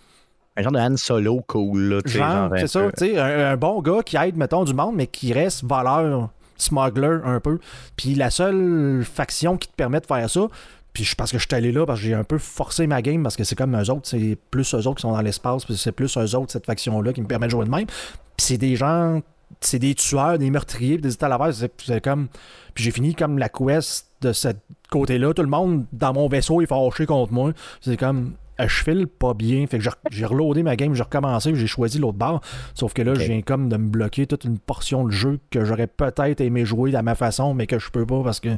[0.57, 1.99] Un genre de Han Solo cool, là.
[2.03, 5.31] Genre, c'est ça, tu sais, un, bon gars qui aide, mettons, du monde, mais qui
[5.31, 6.29] reste voleur,
[6.61, 7.59] smuggler un peu.
[7.95, 10.47] Puis la seule faction qui te permet de faire ça,
[10.93, 13.23] puis parce que je suis allé là, parce que j'ai un peu forcé ma game,
[13.23, 15.77] parce que c'est comme eux autres, c'est plus eux autres qui sont dans l'espace, puis
[15.77, 17.85] c'est plus eux autres, cette faction-là, qui me permet de jouer de même.
[17.85, 19.21] Puis c'est des gens,
[19.61, 22.27] c'est des tueurs, des meurtriers, des états c'est comme.
[22.73, 24.49] Puis j'ai fini comme la quest de ce
[24.89, 25.33] côté-là.
[25.33, 27.51] Tout le monde dans mon vaisseau est fâché contre moi.
[27.81, 28.33] C'est comme
[28.67, 29.65] je file pas bien.
[29.67, 32.41] Fait que j'ai reloadé ma game, j'ai recommencé, j'ai choisi l'autre barre.
[32.73, 35.63] Sauf que là, je viens comme de me bloquer toute une portion de jeu que
[35.65, 38.49] j'aurais peut-être aimé jouer à ma façon, mais que je peux pas parce que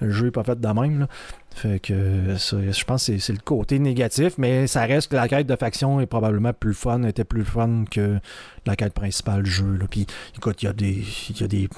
[0.00, 1.06] le jeu est pas fait de même.
[1.54, 5.46] Fait que je pense que c'est le côté négatif, mais ça reste que la quête
[5.46, 8.18] de faction est probablement plus fun, était plus fun que
[8.66, 9.76] la quête principale du jeu.
[9.78, 9.86] Là.
[9.90, 11.04] Puis écoute, il y a des.
[11.30, 11.68] Il y a des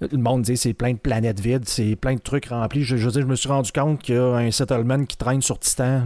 [0.00, 2.82] le monde dit c'est plein de planètes vides, c'est plein de trucs remplis.
[2.82, 6.02] Je, je, me suis rendu compte qu'il y a un settlement qui traîne sur Titan,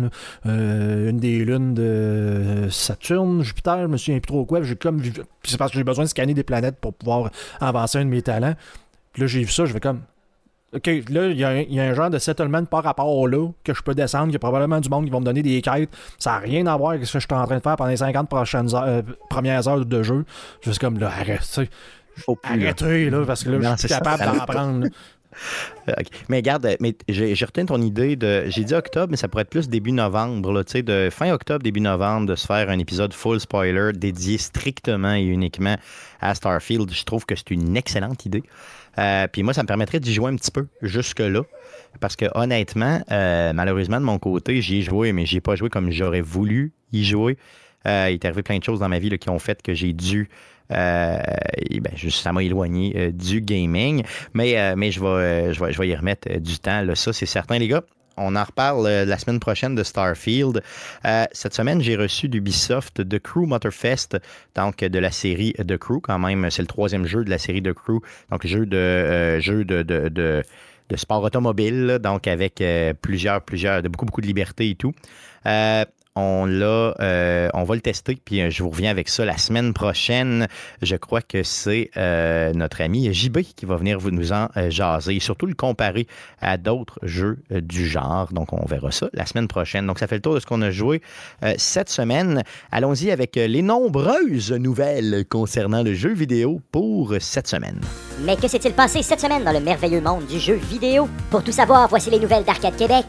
[0.46, 4.60] euh, une des lunes de Saturne, Jupiter, je me souviens plus trop quoi.
[4.80, 5.02] Comme
[5.44, 8.22] c'est parce que j'ai besoin de scanner des planètes pour pouvoir avancer un de mes
[8.22, 8.54] talents.
[9.12, 10.00] Puis là j'ai vu ça, je vais comme
[10.74, 13.94] OK, là, il y, a un genre de settlement par rapport là que je peux
[13.94, 14.28] descendre.
[14.28, 15.90] Il y a probablement du monde qui va me donner des quêtes.
[16.18, 17.90] Ça n'a rien à voir avec ce que je suis en train de faire pendant
[17.90, 20.24] les 50 prochaines euh, premières heures de jeu.
[20.62, 21.60] Je suis comme là, arrête,
[22.16, 24.86] faut Arrêtez, là, parce que là, je suis capable d'en prendre.
[26.28, 28.44] Mais regarde, mais j'ai retenu ton idée de.
[28.48, 31.80] J'ai dit octobre, mais ça pourrait être plus début novembre, là, de fin octobre, début
[31.80, 35.76] novembre, de se faire un épisode full spoiler dédié strictement et uniquement
[36.20, 36.92] à Starfield.
[36.92, 38.42] Je trouve que c'est une excellente idée.
[38.98, 41.42] Euh, puis moi, ça me permettrait d'y jouer un petit peu jusque-là.
[42.00, 45.70] Parce que honnêtement, euh, malheureusement, de mon côté, j'y ai joué, mais j'ai pas joué
[45.70, 47.38] comme j'aurais voulu y jouer.
[47.86, 49.92] Euh, il est arrivé plein de choses dans ma vie qui ont fait que j'ai
[49.92, 50.28] dû
[50.72, 51.18] euh,
[51.80, 54.02] ben, ça m'a éloigné euh, du gaming.
[54.34, 56.82] Mais, euh, mais je, vais, je, vais, je vais y remettre du temps.
[56.82, 57.82] Là, ça, c'est certain, les gars.
[58.18, 60.62] On en reparle la semaine prochaine de Starfield.
[61.32, 64.18] cette semaine, j'ai reçu d'Ubisoft The Crew Motorfest,
[64.54, 66.50] donc de la série The Crew quand même.
[66.50, 70.10] C'est le troisième jeu de la série The Crew, donc jeu de, jeu de, de,
[70.10, 72.62] de sport automobile, donc avec
[73.00, 74.92] plusieurs, plusieurs, de beaucoup, beaucoup de liberté et tout.
[76.14, 79.38] On l'a, euh, on va le tester, puis euh, je vous reviens avec ça la
[79.38, 80.46] semaine prochaine.
[80.82, 85.16] Je crois que c'est euh, notre ami JB qui va venir vous nous en jaser
[85.16, 86.06] et surtout le comparer
[86.42, 88.30] à d'autres jeux du genre.
[88.30, 89.86] Donc, on verra ça la semaine prochaine.
[89.86, 91.00] Donc, ça fait le tour de ce qu'on a joué
[91.56, 92.42] cette semaine.
[92.70, 97.80] Allons-y avec les nombreuses nouvelles concernant le jeu vidéo pour cette semaine.
[98.24, 101.08] Mais que s'est-il passé cette semaine dans le merveilleux monde du jeu vidéo?
[101.30, 103.06] Pour tout savoir, voici les nouvelles d'Arcade Québec.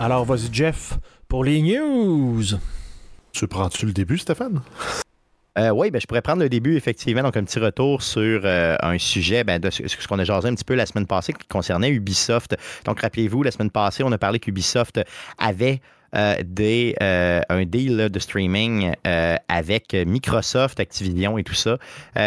[0.00, 2.42] Alors, vas-y, Jeff, pour les news.
[3.32, 4.60] Tu prends-tu le début, Stéphane?
[5.56, 7.22] Euh, oui, ben, je pourrais prendre le début, effectivement.
[7.22, 10.54] Donc, un petit retour sur euh, un sujet ben, de ce, qu'on a jasé un
[10.54, 12.56] petit peu la semaine passée qui concernait Ubisoft.
[12.84, 15.00] Donc, rappelez-vous, la semaine passée, on a parlé qu'Ubisoft
[15.38, 15.80] avait
[16.16, 18.94] euh, des, un deal de streaming
[19.48, 21.78] avec Microsoft, Activision et tout ça.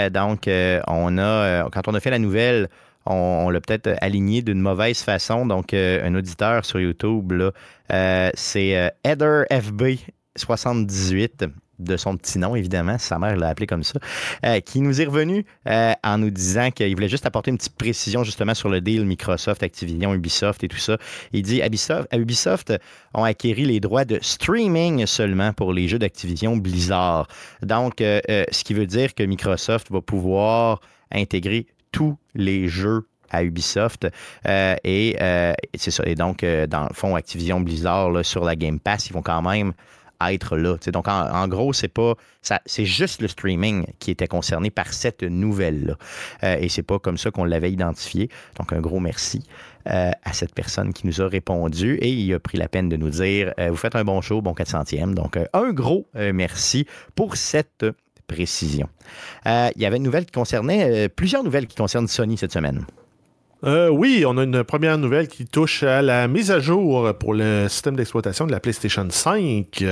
[0.10, 0.48] donc,
[0.88, 2.70] on a, quand on a fait la nouvelle,
[3.10, 5.46] on, l'a peut-être aligné d'une mauvaise façon.
[5.46, 7.32] Donc, euh, un auditeur sur YouTube,
[7.92, 13.84] euh, c'est euh, Heather FB78 de son petit nom, évidemment, sa mère l'a appelé comme
[13.84, 14.00] ça,
[14.66, 18.56] qui nous est revenu en nous disant qu'il voulait juste apporter une petite précision justement
[18.56, 20.98] sur le deal Microsoft, Activision, Ubisoft et tout ça.
[21.34, 22.74] Il dit Ubisoft, Ubisoft
[23.14, 27.28] ont acquéri les droits de streaming seulement pour les jeux d'Activision Blizzard.
[27.62, 34.08] Donc, ce qui veut dire que Microsoft va pouvoir intégrer tous les jeux à Ubisoft.
[34.48, 36.04] Euh, et euh, c'est ça.
[36.06, 39.42] Et donc, euh, dans le fond, Activision Blizzard, sur la Game Pass, ils vont quand
[39.42, 39.74] même
[40.28, 40.78] être là.
[40.92, 42.16] Donc, en, gros, c'est pas.
[42.42, 45.96] c'est juste le streaming qui était concerné par cette nouvelle-là.
[46.58, 48.30] et c'est pas comme ça qu'on l'avait identifié.
[48.58, 49.44] Donc, un gros merci.
[49.86, 53.12] à cette personne qui nous a répondu et il a pris la peine de nous
[53.12, 55.14] dire Vous faites un bon show, bon 400e.
[55.14, 57.86] Donc, un gros merci pour cette
[58.28, 58.90] précision.
[59.48, 62.54] Euh, il y avait une nouvelle qui concernait, euh, plusieurs nouvelles qui concernent Sony cette
[62.54, 62.86] semaine.
[63.64, 67.34] Euh, oui, on a une première nouvelle qui touche à la mise à jour pour
[67.34, 69.84] le système d'exploitation de la PlayStation 5.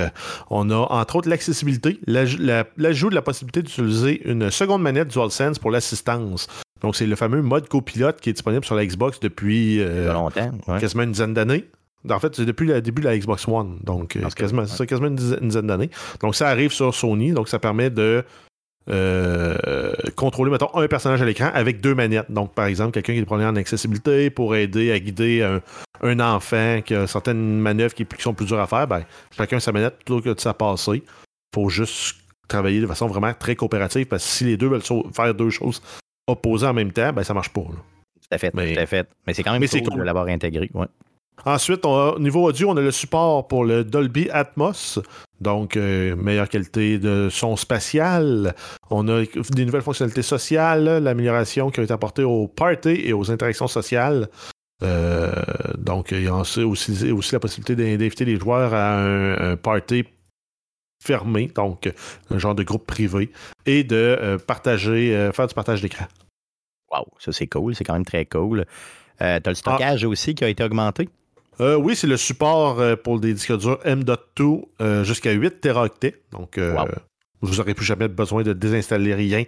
[0.50, 5.72] On a entre autres l'accessibilité, l'ajout de la possibilité d'utiliser une seconde manette DualSense pour
[5.72, 6.46] l'assistance.
[6.80, 11.02] Donc, c'est le fameux mode copilote qui est disponible sur la Xbox depuis longtemps, quasiment
[11.02, 11.64] une dizaine d'années.
[12.10, 13.78] En fait, c'est depuis le début de la Xbox One.
[13.82, 15.16] Donc, c'est quasiment, quasiment, une
[15.48, 15.90] dizaine d'années.
[16.20, 17.32] Donc, ça arrive sur Sony.
[17.32, 18.24] Donc, ça permet de
[18.88, 22.30] euh, contrôler, mettons, un personnage à l'écran avec deux manettes.
[22.30, 25.60] Donc, par exemple, quelqu'un qui a des problèmes en accessibilité pour aider à guider un,
[26.02, 29.04] un enfant qui a certaines manœuvres qui, qui sont plus dures à faire, ben,
[29.36, 31.02] chacun sa manette plutôt que de sa passer.
[31.54, 32.16] faut juste
[32.48, 35.50] travailler de façon vraiment très coopérative parce que si les deux veulent so- faire deux
[35.50, 35.82] choses
[36.28, 37.62] opposées en même temps, ben ça marche pas.
[37.62, 37.74] là.
[38.20, 39.08] Tout à fait, Mais- tout à fait.
[39.26, 39.98] Mais c'est quand même mais c'est cool, cool.
[40.00, 40.70] de l'avoir intégré.
[40.74, 40.86] Ouais.
[41.44, 44.98] Ensuite, on a- au niveau audio, on a le support pour le Dolby Atmos,
[45.40, 48.54] donc euh, meilleure qualité de son spatial.
[48.90, 53.30] On a des nouvelles fonctionnalités sociales, l'amélioration qui a été apportée aux parties et aux
[53.30, 54.28] interactions sociales.
[54.82, 55.30] Euh,
[55.78, 59.52] donc, il y a aussi, aussi, aussi la possibilité d'in- d'inviter les joueurs à un,
[59.52, 60.04] un party
[61.02, 61.88] fermé, donc
[62.30, 63.30] un genre de groupe privé,
[63.66, 66.06] et de euh, partager, faire du partage d'écran.
[66.90, 68.64] Wow, ça c'est cool, c'est quand même très cool.
[69.20, 69.54] Euh, tu as le Ah.
[69.54, 71.08] stockage aussi qui a été augmenté?
[71.60, 76.22] Euh, oui, c'est le support euh, pour des disques durs M.2 euh, jusqu'à 8 teraoctets.
[76.32, 76.86] Donc, euh, Wow.
[77.40, 79.44] vous n'aurez plus jamais besoin de désinstaller rien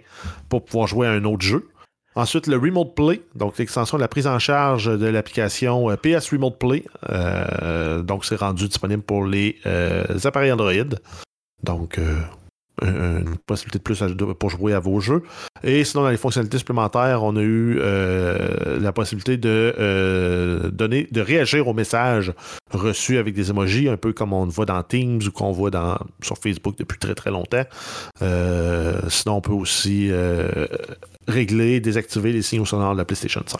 [0.49, 1.67] pour pouvoir jouer à un autre jeu.
[2.15, 6.57] Ensuite, le Remote Play, donc l'extension de la prise en charge de l'application PS Remote
[6.59, 6.83] Play.
[8.03, 9.57] Donc, c'est rendu disponible pour les
[10.25, 10.73] appareils Android.
[11.63, 12.19] Donc, euh,
[12.81, 14.03] une possibilité de plus
[14.39, 15.23] pour jouer à vos jeux.
[15.63, 21.07] Et sinon, dans les fonctionnalités supplémentaires, on a eu euh, la possibilité de euh, donner,
[21.11, 22.33] de réagir aux messages
[22.71, 25.71] reçus avec des emojis, un peu comme on le voit dans Teams ou qu'on voit
[25.71, 27.65] dans, sur Facebook depuis très très longtemps.
[28.21, 30.11] Euh, sinon, on peut aussi
[31.27, 33.59] régler, désactiver les signaux sonores de la PlayStation 5.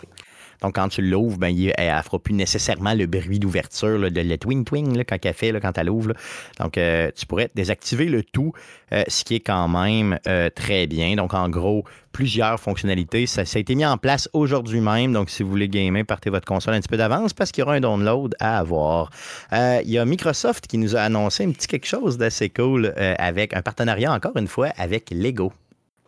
[0.62, 4.36] Donc, quand tu l'ouvres, ben, elle ne fera plus nécessairement le bruit d'ouverture, de le
[4.36, 6.12] twing-twing quand elle fait, quand elle ouvre.
[6.58, 8.52] Donc, euh, tu pourrais désactiver le tout,
[8.92, 11.16] euh, ce qui est quand même euh, très bien.
[11.16, 13.26] Donc, en gros, plusieurs fonctionnalités.
[13.26, 15.12] Ça, ça a été mis en place aujourd'hui même.
[15.12, 17.64] Donc, si vous voulez gamer, partez votre console un petit peu d'avance parce qu'il y
[17.64, 19.10] aura un download à avoir.
[19.52, 23.54] Il y a Microsoft qui nous a annoncé un petit quelque chose d'assez cool avec
[23.54, 25.52] un partenariat, encore une fois, avec Lego.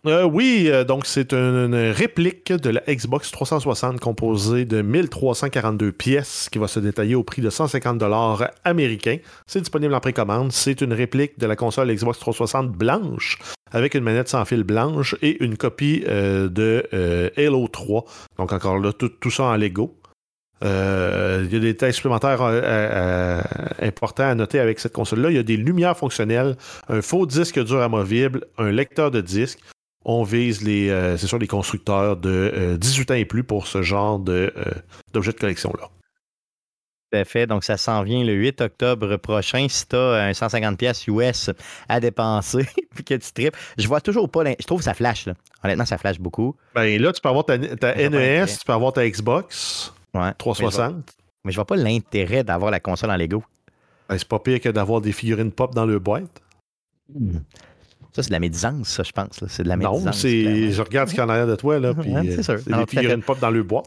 [0.04, 6.48] Euh, oui, euh, donc c'est une, réplique de la Xbox 360 composée de 1342 pièces
[6.50, 9.18] qui va se détailler au prix de 150 dollars américains.
[9.46, 10.50] C'est disponible en précommande.
[10.50, 13.38] C'est une réplique de la console Xbox 360 blanche
[13.70, 16.84] avec une manette sans fil blanche et une copie euh, de
[17.36, 18.04] Halo 3.
[18.38, 19.96] Donc encore là, tout, ça en Lego.
[20.62, 22.42] Il y a des détails supplémentaires
[23.80, 25.30] importants à noter avec cette console-là.
[25.30, 26.56] Il y a des lumières fonctionnelles,
[26.88, 29.60] un faux disque dur amovible, un lecteur de disque.
[30.04, 33.66] On vise les, euh, c'est sûr, les constructeurs de euh, 18 ans et plus pour
[33.66, 34.64] ce genre de, euh,
[35.12, 35.88] d'objets de collection-là.
[37.10, 37.46] Tout à fait.
[37.46, 39.66] Donc, ça s'en vient le 8 octobre prochain.
[39.68, 41.50] Si tu as un 150 pièces US
[41.88, 44.44] à dépenser, puis que tu tripes, je vois toujours pas.
[44.44, 45.26] Je trouve que ça flash.
[45.26, 45.34] Là.
[45.62, 46.56] Honnêtement, ça flash beaucoup.
[46.74, 48.46] Ben là, tu peux avoir ta, NES, l'intérêt.
[48.46, 50.20] tu peux avoir ta Xbox Ouais.
[50.20, 51.16] Mais je, vois, 360.
[51.44, 53.42] mais je vois pas l'intérêt d'avoir la console en Lego.
[54.08, 56.42] Ben, c'est pas pire que d'avoir des figurines pop dans le boîte.
[58.14, 59.42] Ça, c'est de la médisance, ça, je pense.
[59.48, 60.18] C'est de la Non, médisance.
[60.18, 60.70] c'est, clairement.
[60.72, 62.42] je regarde ce qu'il y a en arrière de toi, là, puis Ouais, c'est euh,
[62.42, 62.58] sûr.
[62.64, 63.86] c'est Non, à figurines pop dans le boîte.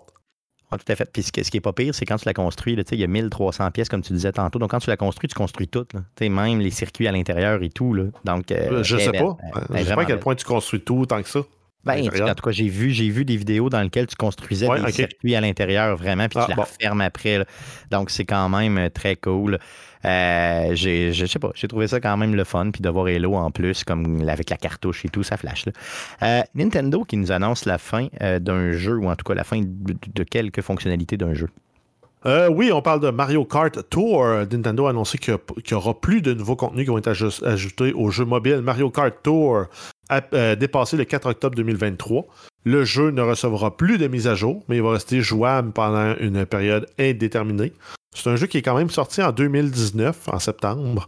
[0.71, 1.07] Ouais, tout à fait.
[1.13, 3.07] Puis ce qui est pas pire, c'est quand tu la construis, là, il y a
[3.07, 4.57] 1300 pièces, comme tu disais tantôt.
[4.57, 5.85] Donc, quand tu la construis, tu construis tout.
[5.93, 6.27] là.
[6.27, 7.93] Même les circuits à l'intérieur et tout.
[7.93, 8.05] Là.
[8.23, 9.37] Donc, euh, je elle est sais pas.
[9.75, 11.41] Je sais pas à quel point tu construis tout tant que ça.
[11.83, 14.81] Ben, en tout cas, j'ai vu, j'ai vu des vidéos dans lesquelles tu construisais Ouais,
[14.83, 16.63] des circuits à l'intérieur vraiment, puis Ah, tu la bon.
[16.63, 17.37] refermes après.
[17.37, 17.45] là.
[17.91, 19.59] Donc, c'est quand même euh, très cool.
[20.05, 23.35] Euh, j'ai, sais pas, j'ai trouvé ça quand même le fun, puis de voir Halo
[23.35, 25.65] en plus, comme avec la cartouche et tout, ça flash.
[25.65, 25.71] là.
[26.23, 29.43] Euh, Nintendo qui nous annonce la fin euh, d'un jeu, ou en tout cas la
[29.43, 31.49] fin de, quelques fonctionnalités d'un jeu.
[32.49, 34.25] Oui, on parle de Mario Kart Tour.
[34.51, 35.37] Nintendo a annoncé qu'il
[35.69, 39.13] n'y aura plus de nouveaux contenus qui vont être ajoutés au jeu mobile Mario Kart
[39.21, 39.65] Tour,
[40.09, 42.25] a dépassé le 4 octobre 2023.
[42.63, 46.15] Le jeu ne recevra plus de mise à jour, mais il va rester jouable pendant
[46.19, 47.73] une période indéterminée.
[48.15, 51.07] C'est un jeu qui est quand même sorti en 2019, en septembre.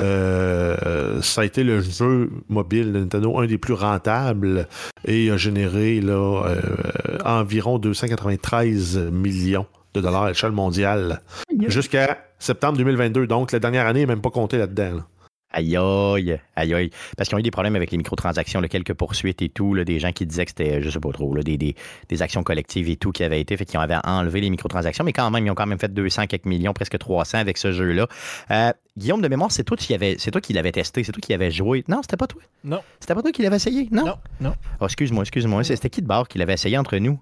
[0.00, 4.68] Euh, ça a été le jeu mobile de Nintendo, un des plus rentables,
[5.06, 11.22] et a généré là, euh, environ 293 millions de dollars à l'échelle mondiale
[11.68, 13.26] jusqu'à septembre 2022.
[13.26, 14.96] Donc, la dernière année n'est même pas comptée là-dedans.
[14.96, 15.06] là.
[15.50, 16.90] Aïe aïe, aïe aïe.
[17.16, 19.84] Parce qu'ils ont eu des problèmes avec les microtransactions, là, quelques poursuites et tout, là,
[19.84, 21.74] des gens qui disaient que c'était, je sais pas trop, là, des, des,
[22.10, 25.14] des actions collectives et tout qui avaient été fait, qui avaient enlevé les microtransactions, mais
[25.14, 28.06] quand même, ils ont quand même fait 200 quelques millions, presque 300 avec ce jeu-là.
[28.50, 31.20] Euh, Guillaume de mémoire, c'est toi qui avais, c'est toi qui l'avais testé, c'est toi
[31.22, 31.82] qui l'avais joué.
[31.88, 32.42] Non, c'était pas toi?
[32.64, 32.80] Non.
[33.00, 33.88] C'était pas toi qui l'avais essayé?
[33.90, 34.04] Non?
[34.04, 34.54] Non, non.
[34.80, 35.64] Oh, excuse-moi, excuse-moi.
[35.64, 37.18] C'était qui de bord qui l'avait essayé entre nous?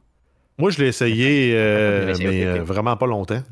[0.59, 3.43] Moi, je l'ai essayé, euh, essayé, mais euh, vraiment pas longtemps.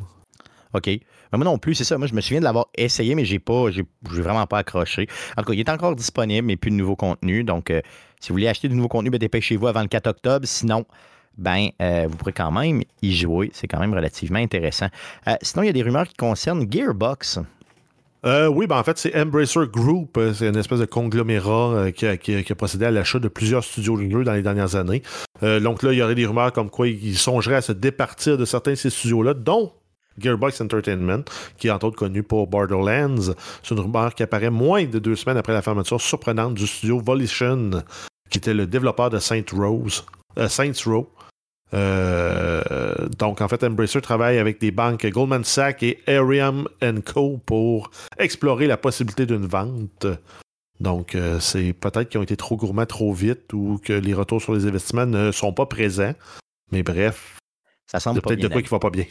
[0.72, 0.90] OK.
[1.34, 1.98] Mais moi non plus, c'est ça.
[1.98, 5.08] Moi, je me souviens de l'avoir essayé, mais j'ai pas, j'ai, vraiment pas accroché.
[5.36, 7.42] En tout cas, il est encore disponible, mais plus de nouveau contenu.
[7.42, 7.80] Donc, euh,
[8.20, 10.46] si vous voulez acheter du nouveau contenu, ben, dépêchez-vous avant le 4 octobre.
[10.46, 10.86] Sinon,
[11.36, 13.50] ben, euh, vous pourrez quand même y jouer.
[13.52, 14.86] C'est quand même relativement intéressant.
[15.26, 17.40] Euh, sinon, il y a des rumeurs qui concernent Gearbox.
[18.24, 20.18] Oui, ben en fait, c'est Embracer Group.
[20.34, 24.32] C'est une espèce de conglomérat qui, a, procédé à l'achat de plusieurs studios de dans
[24.32, 25.02] les dernières années.
[25.42, 28.46] Donc là, il y aurait des rumeurs comme quoi ils songeraient à se départir de
[28.46, 29.72] certains de ces studios-là, dont
[30.18, 31.24] Gearbox Entertainment,
[31.56, 33.34] qui est entre autres connu pour Borderlands.
[33.62, 37.00] C'est une rumeur qui apparaît moins de deux semaines après la fermeture surprenante du studio
[37.00, 37.82] Volition,
[38.30, 40.04] qui était le développeur de Saint Rose,
[40.48, 41.10] Saints Row.
[41.74, 42.62] Euh,
[43.18, 46.68] donc, en fait, Embracer travaille avec des banques Goldman Sachs et Arium
[47.04, 47.40] Co.
[47.44, 50.06] pour explorer la possibilité d'une vente.
[50.80, 54.42] Donc, euh, c'est peut-être qu'ils ont été trop gourmands trop vite ou que les retours
[54.42, 56.14] sur les investissements ne sont pas présents.
[56.72, 57.38] Mais bref,
[57.86, 59.04] ça semble peut-être de quoi qui va pas bien.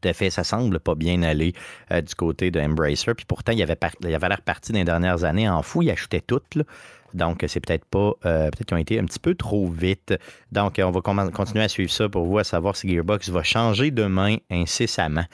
[0.00, 1.52] Tout à fait, ça semble pas bien aller
[1.92, 3.14] euh, du côté de Embracer.
[3.14, 5.82] Puis pourtant, il avait, avait l'air parti dans les dernières années en fou.
[5.82, 6.40] Il achetait tout.
[6.54, 6.64] Là.
[7.12, 8.12] Donc, c'est peut-être pas.
[8.24, 10.14] Euh, peut-être qu'ils ont été un petit peu trop vite.
[10.52, 13.90] Donc, on va continuer à suivre ça pour vous, à savoir si Gearbox va changer
[13.90, 15.24] demain incessamment.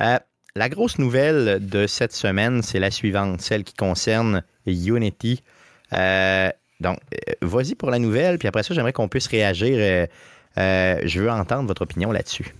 [0.00, 0.18] Euh,
[0.54, 5.42] la grosse nouvelle de cette semaine, c'est la suivante, celle qui concerne Unity.
[5.90, 6.98] Donc,
[7.40, 10.06] vas-y pour la nouvelle, puis après ça, j'aimerais qu'on puisse réagir.
[10.56, 12.54] je veux entendre votre opinion là-dessus.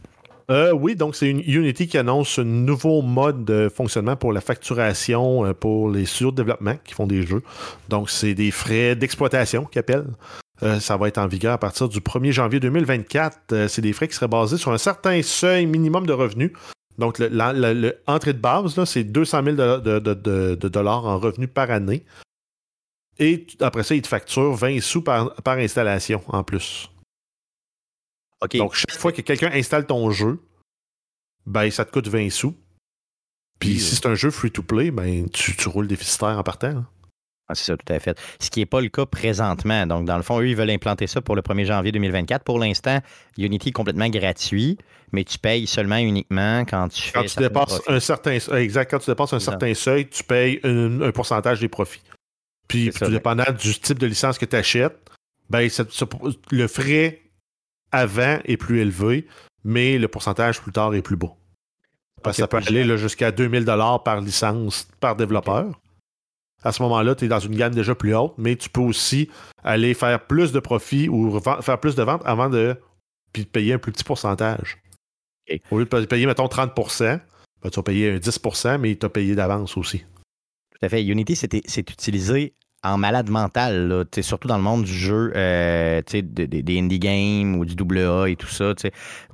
[0.52, 4.42] Euh, oui, donc c'est une Unity qui annonce un nouveau mode de fonctionnement pour la
[4.42, 7.42] facturation euh, pour les studios de développement qui font des jeux.
[7.88, 9.82] Donc, c'est des frais d'exploitation qu'ils.
[10.62, 13.66] Euh, ça va être en vigueur à partir du 1er janvier 2024.
[13.68, 16.52] c'est des frais qui seraient basés sur un certain seuil minimum de revenus.
[16.98, 22.04] Donc, l'entrée de base, c'est 200 000 de, dollars en revenus par année.
[23.18, 26.91] Et après ça, ils te facturent 20 sous par installation en plus.
[28.54, 30.40] Donc, chaque fois que quelqu'un installe ton jeu,
[31.46, 32.56] ben, ça te coûte 20 sous.
[33.58, 36.68] Puis, si c'est un jeu free-to-play, ben, tu, tu, roules déficitaire en partant.
[36.68, 36.86] Hein.
[37.48, 38.18] Ah, c'est ça, tout à fait.
[38.40, 39.86] Ce qui n'est pas le cas présentement.
[39.86, 42.44] Donc, dans le fond, eux, ils veulent implanter ça pour le 1er janvier 2024.
[42.44, 43.00] Pour l'instant,
[43.36, 44.78] Unity est complètement gratuit,
[45.12, 49.10] mais tu payes seulement uniquement quand tu quand Tu dépasses un certain, exact, quand tu
[49.10, 52.02] dépasses un certain seuil, tu payes un, pourcentage des profits.
[52.68, 54.98] Puis, tout dépendant du type de licence que tu achètes,
[55.50, 55.68] ben,
[56.50, 57.20] le frais
[57.92, 59.26] avant est plus élevé,
[59.64, 61.34] mais le pourcentage plus tard est plus bas.
[62.22, 63.64] Parce que ça peut aller jusqu'à 2000
[64.04, 65.80] par licence par développeur.
[66.64, 69.28] À ce moment-là, tu es dans une gamme déjà plus haute, mais tu peux aussi
[69.64, 72.76] aller faire plus de profit ou faire plus de ventes avant de
[73.32, 74.78] puis payer un plus petit pourcentage.
[75.70, 77.20] Au lieu de payer, mettons, 30%
[77.62, 80.00] ben, tu vas payer 10% mais tu as payé d'avance aussi.
[80.00, 81.04] Tout à fait.
[81.04, 86.78] Unity, c'est utilisé en malade mental, là, surtout dans le monde du jeu, euh, des
[86.78, 88.74] indie games ou du AA et tout ça.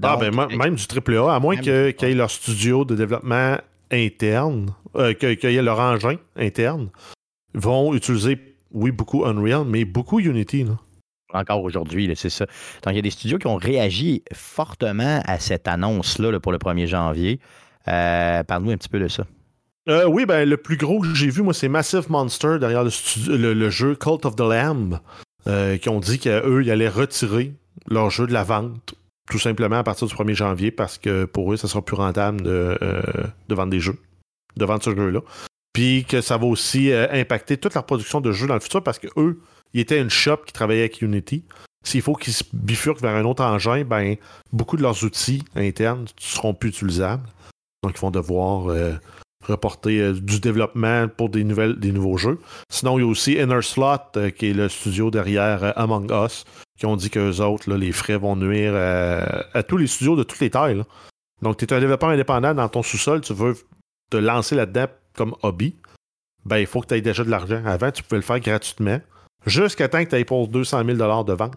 [0.02, 3.56] ah, ben, même du AAA, à moins qu'ils aient leur studio de développement
[3.90, 6.90] interne, euh, qu'ils aient leur engin interne,
[7.54, 8.38] vont utiliser,
[8.70, 10.64] oui, beaucoup Unreal, mais beaucoup Unity.
[10.64, 10.78] Là.
[11.32, 12.46] Encore aujourd'hui, c'est ça.
[12.82, 16.58] Donc, il y a des studios qui ont réagi fortement à cette annonce-là pour le
[16.58, 17.40] 1er janvier.
[17.86, 19.24] Euh, Parle-nous un petit peu de ça.
[19.88, 23.70] Euh, oui, ben, le plus gros que j'ai vu, moi, c'est Massive Monster derrière le,
[23.70, 25.00] jeu Cult of the Lamb,
[25.46, 27.54] euh, qui ont dit qu'eux, ils allaient retirer
[27.88, 28.94] leur jeu de la vente,
[29.30, 32.42] tout simplement à partir du 1er janvier, parce que pour eux, ça sera plus rentable
[32.42, 33.02] de, euh,
[33.48, 33.96] de vendre des jeux,
[34.56, 35.20] de vendre ce jeu-là.
[35.72, 38.98] Puis que ça va aussi impacter toute leur production de jeux dans le futur, parce
[38.98, 39.40] qu'eux,
[39.72, 41.44] ils étaient une shop qui travaillait avec Unity.
[41.84, 44.16] S'il faut qu'ils se bifurquent vers un autre engin, ben,
[44.52, 47.26] beaucoup de leurs outils internes seront plus utilisables.
[47.84, 48.74] Donc, ils vont devoir
[49.48, 52.38] reporter euh, du développement pour des, nouvelles, des nouveaux jeux.
[52.70, 56.10] Sinon, il y a aussi Inner Slot, euh, qui est le studio derrière euh, Among
[56.10, 56.44] Us,
[56.78, 60.40] qui ont dit qu'eux autres, les frais vont nuire à, tous les studios de toutes
[60.40, 60.82] les tailles.
[61.42, 63.54] Donc, tu es un développeur indépendant dans ton sous-sol, tu veux
[64.10, 65.76] te lancer là-dedans comme hobby,
[66.44, 67.62] ben, il faut que tu aies déjà de l'argent.
[67.66, 69.00] Avant, tu pouvais le faire gratuitement,
[69.44, 71.56] jusqu'à temps que tu aies pour 200 000 de vente.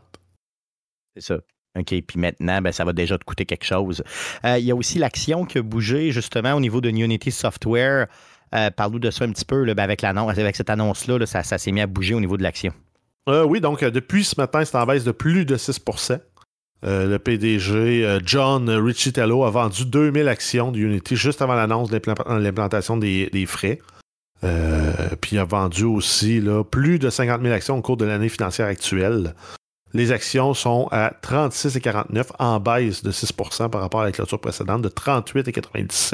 [1.15, 1.38] C'est ça.
[1.79, 4.03] OK, puis maintenant, ben, ça va déjà te coûter quelque chose.
[4.43, 8.07] Euh, il y a aussi l'action qui a bougé justement au niveau de Unity Software.
[8.53, 11.79] Euh, Parle-nous de ça un petit peu, ben, avec, avec cette annonce-là, ça, s'est mis
[11.79, 12.73] à bouger au niveau de l'action.
[13.29, 16.19] Euh, oui, donc depuis ce matin, c'est en baisse de plus de 6%
[16.84, 22.01] le PDG John Riccitello a vendu 2000 actions de Unity juste avant l'annonce de
[22.39, 23.77] l'implantation des, frais.
[24.41, 28.29] puis il a vendu aussi là, plus de 50 000 actions au cours de l'année
[28.29, 29.35] financière actuelle.
[29.94, 34.81] Les actions sont à 36,49 en baisse de 6% par rapport à la clôture précédente
[34.81, 36.13] de 38,97.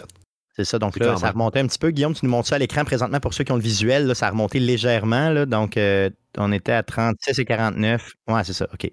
[0.58, 1.92] C'est ça, donc là, ça a remonté un petit peu.
[1.92, 4.16] Guillaume, tu nous montres ça à l'écran présentement pour ceux qui ont le visuel.
[4.16, 5.30] ça a remonté légèrement.
[5.30, 8.00] Là, donc, euh, on était à 36,49.
[8.28, 8.92] Ouais, c'est ça, OK.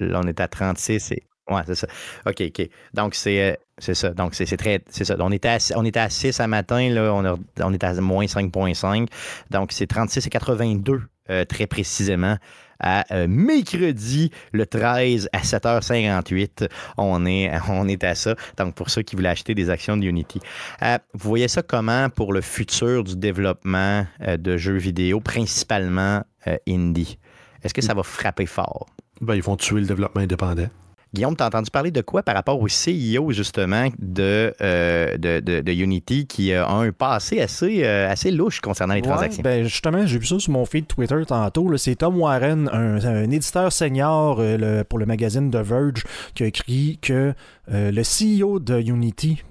[0.00, 1.22] Là, on est à 36 et.
[1.48, 1.86] Ouais, c'est ça.
[2.26, 2.68] OK, OK.
[2.92, 4.10] Donc, c'est, euh, c'est ça.
[4.10, 4.82] Donc, c'est, très.
[4.90, 5.14] C'est ça.
[5.20, 6.90] On était, à, on était à 6 à matin.
[6.90, 9.08] Là, on, a, on est à moins 5,5.
[9.50, 12.36] Donc, c'est 36,82 euh, très précisément
[12.80, 16.68] à euh, mercredi le 13 à 7h58.
[16.96, 18.34] On est, on est à ça.
[18.56, 20.40] Donc, pour ceux qui voulaient acheter des actions de Unity.
[20.82, 26.22] Euh, vous voyez ça comment pour le futur du développement euh, de jeux vidéo, principalement
[26.66, 27.18] indie?
[27.62, 28.86] Est-ce que ça va frapper fort?
[29.20, 30.68] Ben, ils vont tuer le développement indépendant.
[31.14, 35.60] Guillaume, t'as entendu parler de quoi par rapport au CEO, justement, de, euh, de, de-
[35.60, 39.42] de Unity qui a un passé assez, euh, assez louche concernant les Ouais, transactions?
[39.42, 41.74] ben justement, j'ai vu ça sur mon feed Twitter tantôt.
[41.78, 46.04] C'est Tom Warren, un, un éditeur senior euh, le- pour le magazine The Verge,
[46.34, 47.32] qui a écrit que
[47.70, 49.42] le CEO de Unity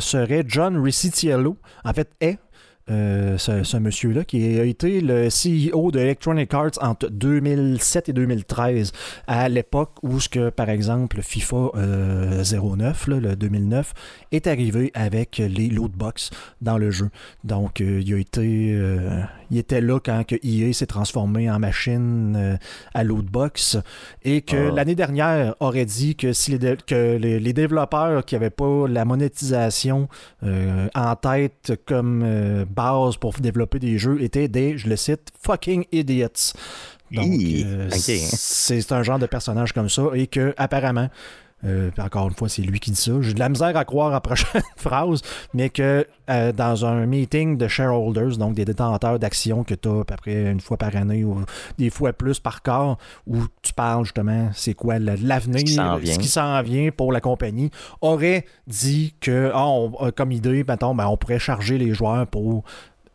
[0.00, 1.56] serait John Riccitiello.
[1.84, 2.38] En fait, est
[2.90, 8.92] euh, ce, monsieur-là, qui a été le CEO de Electronic Arts entre 2007 et 2013,
[9.26, 13.94] à l'époque où, ce que, par exemple, FIFA euh, 09, là, le 2009,
[14.32, 16.30] est arrivé avec les loot box
[16.60, 17.10] dans le jeu.
[17.44, 21.58] Donc, euh, il a été, euh, il était là quand que EA s'est transformé en
[21.58, 22.56] machine euh,
[22.94, 23.76] à loot box
[24.24, 24.74] et que Ah.
[24.74, 29.04] l'année dernière aurait dit que si les, que les, les développeurs qui n'avaient pas la
[29.04, 30.08] monétisation
[30.44, 35.28] euh, en tête comme euh, base pour développer des jeux étaient des, je le cite,
[35.42, 36.52] fucking idiots.
[37.10, 41.08] Donc, euh, c'est c'est un genre de personnage comme ça et que apparemment,
[41.64, 43.12] euh, encore une fois, c'est lui qui dit ça.
[43.20, 45.22] J'ai de la misère à croire en prochaine phrase,
[45.54, 50.00] mais que euh, dans un meeting de shareholders, donc des détenteurs d'actions que tu as
[50.00, 51.42] à peu près une fois par année ou
[51.76, 52.96] des fois plus par quart,
[53.26, 55.60] où tu parles justement c'est quoi l'avenir,
[56.14, 56.90] Ce qui s'en vient.
[56.90, 61.38] pour la compagnie, aurait dit que, ah, on- euh, comme idée, mettons, ben, on pourrait
[61.40, 62.62] charger les joueurs pour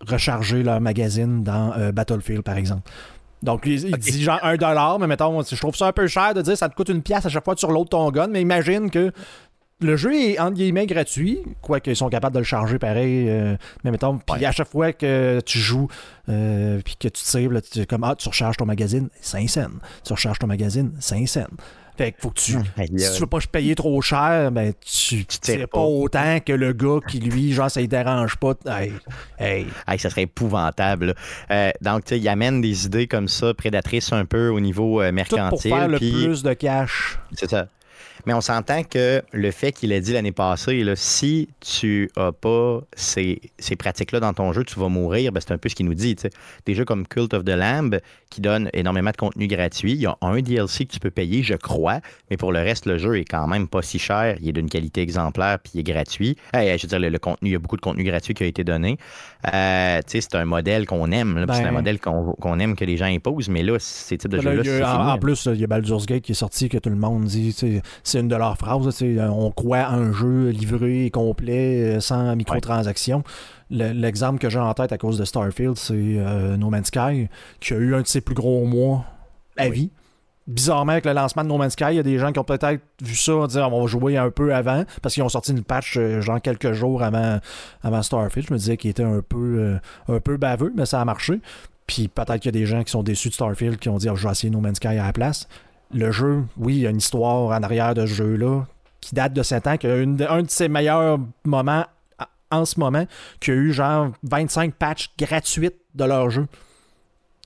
[0.05, 2.89] recharger leur magazine dans euh, Battlefield, par exemple.
[3.43, 6.33] Donc, il, il dit genre un dollar, mais mettons, je trouve ça un peu cher
[6.33, 8.27] de dire ça te coûte une pièce à chaque fois que tu reloads ton gun,
[8.27, 9.11] mais imagine que
[9.81, 13.57] le jeu est entre guillemets gratuit, quoique ils sont capables de le charger pareil, euh,
[13.83, 14.45] mais mettons, puis Ouais.
[14.45, 15.89] à chaque fois que tu joues,
[16.29, 19.67] euh, puis que tu tires, là, tu comme, ah, tu recharges ton magazine, 5 cents.
[20.05, 21.41] Tu recharges ton magazine, 5 cents.
[21.97, 22.53] Fait qu'il faut que tu,
[22.97, 25.79] si tu veux pas payer trop cher, ben tu, tires pas.
[25.79, 28.53] autant que le gars qui, lui, genre, ça ne dérange pas.
[28.65, 28.93] Hey,
[29.39, 29.67] hey.
[29.87, 31.13] Hey, ça serait épouvantable.
[31.51, 35.01] Euh, donc, tu sais, il amène des idées comme ça, prédatrices un peu au niveau
[35.01, 35.49] euh, Tout mercantile.
[35.49, 37.19] pour faire le plus de cash.
[37.33, 37.67] C'est ça.
[38.25, 42.31] Mais on s'entend que le fait qu'il ait dit l'année passée, là, si tu as
[42.31, 45.75] pas ces, ces pratiques-là dans ton jeu, tu vas mourir, ben, c'est un peu ce
[45.75, 46.15] qu'il nous dit.
[46.15, 46.29] tu sais.
[46.65, 47.99] Des jeux comme Cult of the Lamb,
[48.29, 51.43] qui donnent énormément de contenu gratuit, il y a un DLC que tu peux payer,
[51.43, 51.99] je crois,
[52.31, 54.37] mais pour le reste, le jeu est quand même pas si cher.
[54.41, 56.37] Il est d'une qualité exemplaire, puis il est gratuit.
[56.53, 58.47] Je veux dire, le, le contenu, il y a beaucoup de contenu gratuit qui a
[58.47, 58.97] été donné.
[59.53, 61.67] Euh, c'est un modèle qu'on aime, là, c'est Ben.
[61.69, 64.63] un modèle qu'on aime que les gens imposent, mais là, ces types de jeux-là, a-
[64.63, 67.25] c'est en, plus, il y a Baldur's Gate qui est sorti, que tout le monde
[67.25, 67.53] dit,
[68.13, 71.99] c'est une de leurs phrases, sais, on croit à un jeu livré et complet, euh,
[71.99, 73.23] sans microtransactions.
[73.69, 77.27] Le- L'exemple que j'ai en tête à cause de Starfield, c'est euh, No Man's Sky,
[77.59, 79.03] qui a eu un de ses plus gros mois
[79.57, 79.91] à vie.
[80.45, 82.43] Bizarrement, avec le lancement de No Man's Sky, il y a des gens qui ont
[82.43, 85.63] peut-être vu ça, disant on va jouer un peu avant, parce qu'ils ont sorti une
[85.63, 87.39] patch euh, genre quelques jours avant,
[87.81, 88.47] avant Starfield.
[88.49, 89.37] Je me disais qu'il était un peu,
[90.09, 91.39] euh, un peu baveux, mais ça a marché.
[91.87, 94.09] Puis peut-être qu'il y a des gens qui sont déçus de Starfield qui ont dit
[94.09, 95.47] Ah, je vais essayer No Man's Sky à la place.
[95.93, 98.63] Le jeu, oui, il y a une histoire en arrière de ce jeu-là
[99.01, 101.85] qui date de 7 ans, qui a une un de ses meilleurs moments
[102.51, 103.05] en ce moment,
[103.39, 106.45] qui a eu genre 25 patchs gratuites de leur jeu.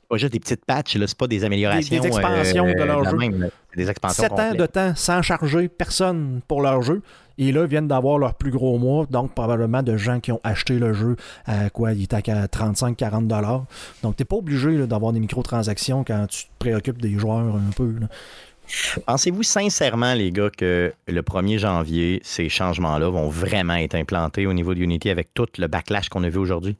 [0.09, 1.95] pas juste des petites patchs, là, c'est pas des améliorations.
[1.95, 3.17] Des- des expansions de leur jeu.
[3.17, 3.47] même, là.
[3.71, 7.01] C'est des expansions 7 ans de temps sans charger personne pour leur jeu.
[7.39, 9.05] Et là, ils viennent d'avoir leur plus gros mois.
[9.09, 11.15] Donc, probablement de gens qui ont acheté le jeu
[11.45, 11.93] à quoi?
[11.93, 13.65] Il était à 35-40 dollars.
[14.03, 17.71] Donc, tu n'es pas obligé d'avoir des microtransactions quand tu te préoccupes des joueurs un
[17.75, 17.93] peu.
[17.99, 18.07] là.
[19.05, 24.53] Pensez-vous sincèrement, les gars, que le 1er janvier, ces changements-là vont vraiment être implantés au
[24.53, 26.75] niveau de Unity avec tout le backlash qu'on a vu aujourd'hui?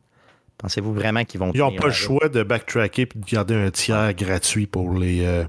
[0.58, 3.70] Pensez-vous vraiment qu'ils vont Ils n'ont pas le choix de backtracker et de garder un
[3.70, 5.24] tiers gratuit pour les.
[5.26, 5.46] euh,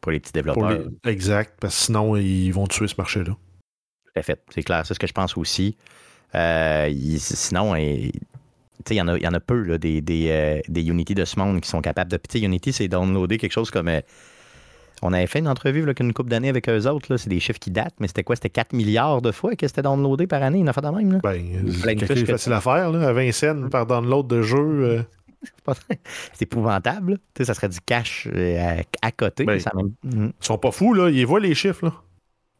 [0.00, 0.70] pour les petits développeurs?
[1.04, 3.36] les- Exact, parce que sinon, ils vont tuer ce marché-là.
[4.14, 4.40] Tout à fait.
[4.50, 4.86] C'est clair.
[4.86, 5.76] C'est ce que je pense aussi.
[6.34, 8.12] Euh, il- sinon, il
[8.90, 11.24] y, en a- il y en a peu là, des, des, euh, des Unity de
[11.24, 12.18] ce monde qui sont capables de.
[12.38, 13.88] Unity, c'est downloader quelque chose comme.
[13.88, 14.00] euh,
[15.02, 17.16] on avait fait une entrevue là, qu'une couple d'années avec eux autres.
[17.16, 18.36] C'est des chiffres qui datent, mais c'était quoi?
[18.36, 21.12] C'était 4 milliards de fois que c'était downloadé par année, une affaire de même.
[21.12, 21.18] Là.
[21.84, 25.04] Ben, c'est facile à faire, là, à Vincennes, par download de jeu.
[26.32, 27.18] C'est épouvantable.
[27.38, 29.44] ça serait du cash à, à côté.
[29.44, 29.90] Ben, ça même...
[30.04, 30.32] Mhm.
[30.40, 31.10] Ils sont pas fous, là.
[31.10, 31.92] Ils voient les chiffres, là.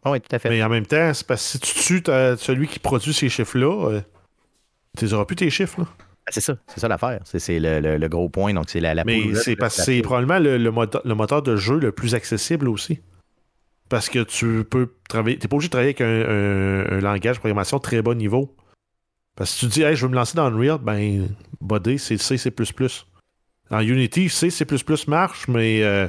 [0.05, 0.51] Ah oui, tout à fait.
[0.51, 2.03] Mais en même temps, c'est parce que si tu tues
[2.39, 4.01] celui qui produit ces chiffres-là, euh,
[4.99, 5.87] tu n'auras plus tes chiffres, là.
[6.27, 7.21] Ah, C'est ça, c'est ça l'affaire.
[7.25, 8.55] C'est, c'est le, le- le gros point.
[8.55, 11.43] Donc, c'est la, la Mais c'est parce que c'est probablement le, le moteur, le moteur
[11.43, 13.01] de jeu le plus accessible aussi.
[13.91, 15.39] Parce que tu peux travailler.
[15.39, 18.55] T'es pas obligé de travailler avec un, un- un langage de programmation très bas niveau.
[19.37, 21.29] Parce que si tu dis, hey, je veux me lancer dans Unreal, ben,
[21.61, 22.51] Body, c'est C, C.
[23.71, 24.65] En Unity, C, C++
[25.09, 26.09] marche, mais euh,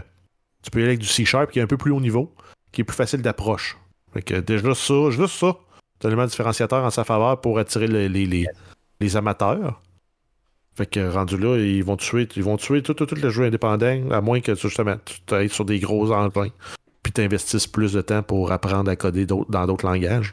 [0.62, 2.34] tu peux y aller avec du C Sharp qui est un peu plus haut niveau,
[2.72, 3.78] qui est plus facile d'approche.
[4.16, 5.58] Fait que déjà ça, juste ça,
[6.00, 9.82] c'est un élément différenciateur en sa faveur pour attirer les, amateurs.
[10.74, 13.44] Fait que rendu là, ils vont tuer, ils vont tuer tout, tout, tout le jeu
[13.44, 16.48] indépendant, à moins que justement tu ailles sur des gros engins,
[17.04, 20.32] puis tu investisses plus de temps pour apprendre à coder dans d'autres langages.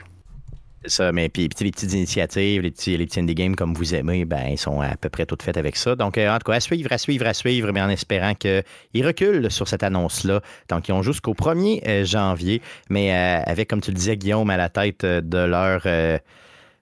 [0.85, 4.24] Ça, mais puis, les petites initiatives, les petits, les petits indie games comme vous aimez,
[4.24, 5.95] ben, ils sont à peu près toutes faites avec ça.
[5.95, 8.64] Donc, euh, en tout cas, à suivre, à suivre, à suivre, mais en espérant qu'ils
[9.07, 10.41] reculent sur cette annonce-là.
[10.68, 12.61] Donc, ils ont jusqu'au 1er euh, janvier,
[12.91, 15.83] mais euh, avec, comme tu le disais, Guillaume, à la tête de leur.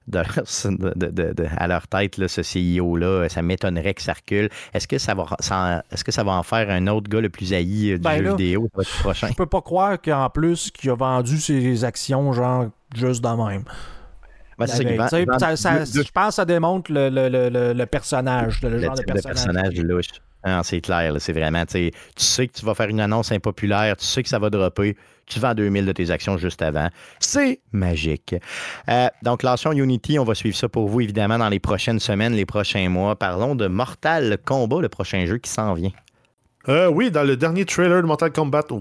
[0.08, 0.44] de leur-
[0.96, 4.48] de- à leur tête, là, ce CEO-là, ça m'étonnerait que ça recule.
[4.74, 7.28] Est-ce que ça va, ça- est-ce que ça va en faire un autre gars le
[7.28, 9.28] plus haï du Ben jeu là, vidéo le prochain?
[9.28, 13.64] Je peux pas croire qu'en plus, qu'il a vendu ses actions, genre, juste de même.
[14.58, 18.92] Ben, je pense que ça démontre le, le- le- le- le personnage, le, le genre
[18.94, 19.44] de type de personnage.
[19.44, 20.06] personnage louche.
[20.42, 23.30] Ah, c'est clair, c'est vraiment, tu sais, tu sais que tu vas faire une annonce
[23.30, 26.88] impopulaire, tu sais que ça va dropper, tu vends 2000 de tes actions juste avant.
[27.20, 28.34] C'est magique.
[28.88, 32.32] Euh, donc, l'action Unity, on va suivre ça pour vous, évidemment, dans les prochaines semaines,
[32.34, 33.16] les prochains mois.
[33.16, 35.92] Parlons de Mortal Kombat, le prochain jeu qui s'en vient.
[36.68, 38.74] Euh, oui, dans le dernier trailer de Mortal Kombat 1,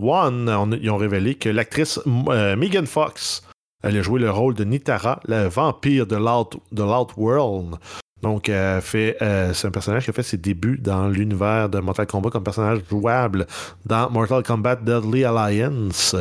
[0.48, 2.00] on- ils ont révélé que l'actrice
[2.30, 3.44] euh, Megan Fox
[3.84, 7.76] allait jouer le rôle de Nitara, la vampire de l'Out de l'Outworld.
[8.22, 8.82] Donc, elle
[9.22, 12.44] euh, c'est un personnage qui a fait ses débuts dans l'univers de Mortal Kombat comme
[12.44, 13.48] personnage jouable
[13.86, 16.16] dans Mortal Kombat Deadly Alliance.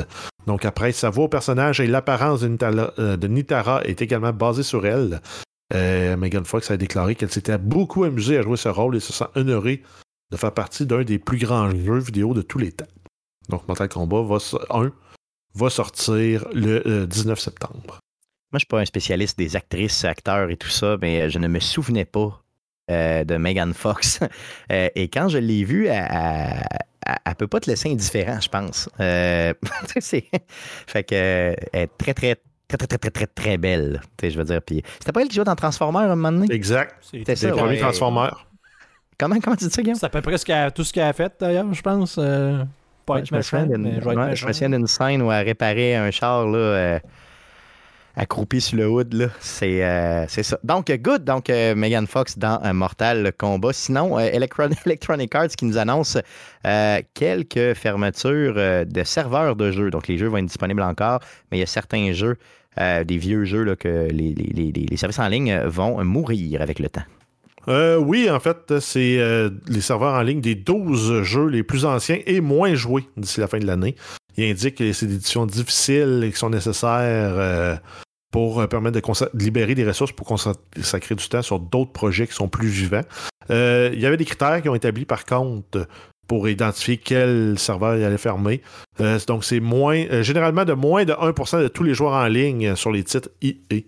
[0.46, 2.56] Donc, après, sa voix au personnage et l'apparence de,
[3.00, 5.20] euh, Nitara est également basée sur elle.
[5.74, 9.12] Euh, Megan Fox a déclaré qu'elle s'était beaucoup amusée à jouer ce rôle et se
[9.12, 9.82] sent honorée
[10.30, 12.86] de faire partie d'un des plus grands jeux vidéo de tous les temps.
[13.48, 14.92] Donc, Mortal Kombat va, so- 1
[15.58, 17.74] va sortir le euh, 19 septembre.
[17.86, 17.98] Moi,
[18.52, 21.48] je ne suis pas un spécialiste des actrices, acteurs et tout ça, mais je ne
[21.48, 22.42] me souvenais pas
[22.90, 24.20] euh, de Megan Fox.
[24.72, 26.62] Euh, et quand je l'ai vue, elle,
[27.26, 28.88] ne peut pas te laisser indifférent, je pense.
[29.00, 29.52] Euh,
[29.98, 30.24] c'est-
[30.86, 32.36] fait que, euh, elle est très, très,
[32.68, 34.00] très, très, très, très, très, très belle.
[34.18, 34.60] Tu sais, Je veux dire.
[34.62, 36.54] Puis, c'était pas elle qui jouait dans Transformers à un moment donné?
[36.54, 36.94] Exact.
[37.02, 37.16] Ça,
[37.48, 37.78] le premier ouais.
[37.78, 38.28] Transformer.
[39.18, 39.96] Comment, comment tu dis ça, Guillaume?
[39.98, 42.18] c'est à peu près ce qu'elle- tout ce qu'elle a fait, d'ailleurs, je pense.
[43.08, 44.30] Euh, pas Ouais, être je, me méchant, souviens d'une- mais je vais être ouais, je
[44.30, 44.46] méchant.
[44.48, 46.98] me souviens d'une scène où elle réparait un char là, euh,
[48.16, 49.14] accroupi sur le hood.
[49.14, 49.26] là.
[49.40, 50.58] C'est euh, c'est ça.
[50.64, 51.24] Donc, good.
[51.24, 53.72] Donc, euh, Megan Fox dans euh, Mortal Kombat.
[53.72, 56.18] Sinon, euh, Electron- Electronic Arts qui nous annonce
[56.66, 59.90] euh, quelques fermetures euh, de serveurs de jeux.
[59.90, 62.36] Donc, les jeux vont être disponibles encore, mais il y a certains jeux,
[62.80, 66.60] euh, des vieux jeux, là, que les- les- les- les services en ligne vont mourir
[66.60, 67.02] avec le temps.
[67.68, 71.84] Euh, oui, en fait, c'est euh, les serveurs en ligne des 12 jeux les plus
[71.84, 73.94] anciens et moins joués d'ici la fin de l'année.
[74.36, 77.76] Il indique que c'est des éditions difficiles et qui sont nécessaires euh,
[78.30, 82.48] pour permettre de, libérer des ressources pour consacrer du temps sur d'autres projets qui sont
[82.48, 83.02] plus vivants.
[83.50, 85.88] Il y avait des critères qui ont établis par contre
[86.26, 88.60] pour identifier quel serveur il allait fermer.
[89.26, 92.92] Donc, c'est moins, généralement de moins de 1% de tous les joueurs en ligne sur
[92.92, 93.86] les titres IE.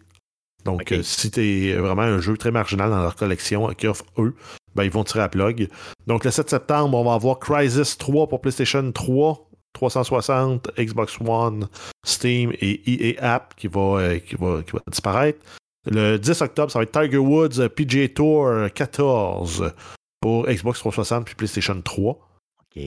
[0.64, 4.04] Donc, euh, si tu vraiment un jeu très marginal dans leur collection euh, qui offre
[4.18, 4.34] eux,
[4.74, 5.68] ben, ils vont tirer à plug.
[6.06, 11.68] Donc, le 7 septembre, on va avoir Crysis 3 pour PlayStation 3, 360, Xbox One,
[12.04, 15.38] Steam et EA App qui va, euh, qui va, qui va disparaître.
[15.90, 19.72] Le 10 octobre, ça va être Tiger Woods PGA Tour 14
[20.20, 22.29] pour Xbox 360 puis PlayStation 3.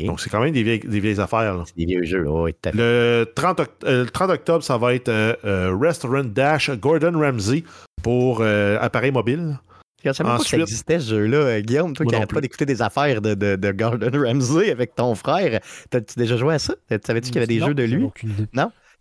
[0.06, 1.56] Donc, c'est quand même des vieilles, des vieilles affaires.
[1.58, 1.64] là.
[1.66, 2.26] c'est des vieux jeux.
[2.28, 2.78] Oui, tout à fait.
[2.78, 7.20] Le 30, oct- euh, le 30 octobre, ça va être euh, euh, Restaurant Dash Gordon
[7.20, 7.64] Ramsay
[8.02, 9.60] pour euh, appareil mobile.
[10.06, 11.94] Je savais pas que ça existait ce jeu-là, Guillaume.
[11.94, 15.16] Toi qui non n'arrêtes pas d'écouter des affaires de, de, de Gordon Ramsay avec ton
[15.16, 15.62] frère.
[15.90, 16.76] T'as-tu déjà joué à ça?
[17.06, 18.04] Savais-tu qu'il y avait des Non, jeux de lui?
[18.24, 18.44] idée.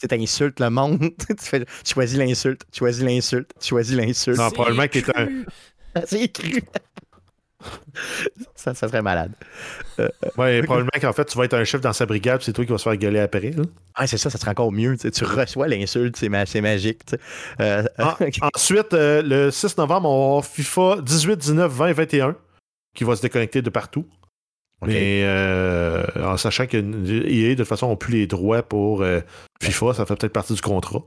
[0.00, 0.98] Tu sais, insultes le monde.
[1.18, 4.38] tu, fais- tu choisis l'insulte, tu choisis l'insulte, tu choisis l'insulte.
[4.38, 5.28] Non, probablement que t'es un.
[6.06, 6.60] C'est écrit.
[8.54, 9.32] Ça, ça serait malade.
[10.38, 12.72] Ouais, probablement qu'en fait, tu vas être un chef dans sa brigade, c'est toi qui
[12.72, 13.50] vas se faire gueuler après.
[13.50, 13.62] là.
[13.94, 14.96] Ah, c'est ça, ça serait encore mieux.
[14.96, 17.00] tu reçois l'insulte, c'est ma- c'est magique.
[17.60, 18.16] Euh, Ah,
[18.54, 22.36] Ensuite, euh, le 6 novembre, on va avoir FIFA 18, 19, 20, 21
[22.94, 24.06] qui va se déconnecter de partout.
[24.80, 24.88] OK.
[24.88, 29.20] Mais euh, en sachant que EA, de toute façon, n'a plus les droits pour euh,
[29.62, 31.02] FIFA, ça fait peut-être partie du contrat.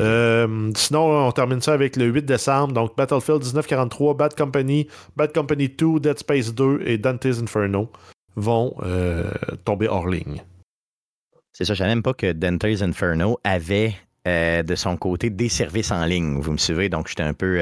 [0.00, 2.72] Euh, sinon, on termine ça avec le 8 décembre.
[2.72, 7.90] Donc, Battlefield 1943, Bad Company, Bad Company 2, Dead Space 2 et Dante's Inferno
[8.36, 9.30] vont euh,
[9.64, 10.42] tomber hors ligne.
[11.52, 13.94] C'est ça, je savais même pas que Dante's Inferno avait
[14.26, 16.40] euh, de son côté des services en ligne.
[16.40, 16.88] Vous me suivez?
[16.88, 17.60] Donc, j'étais un peu.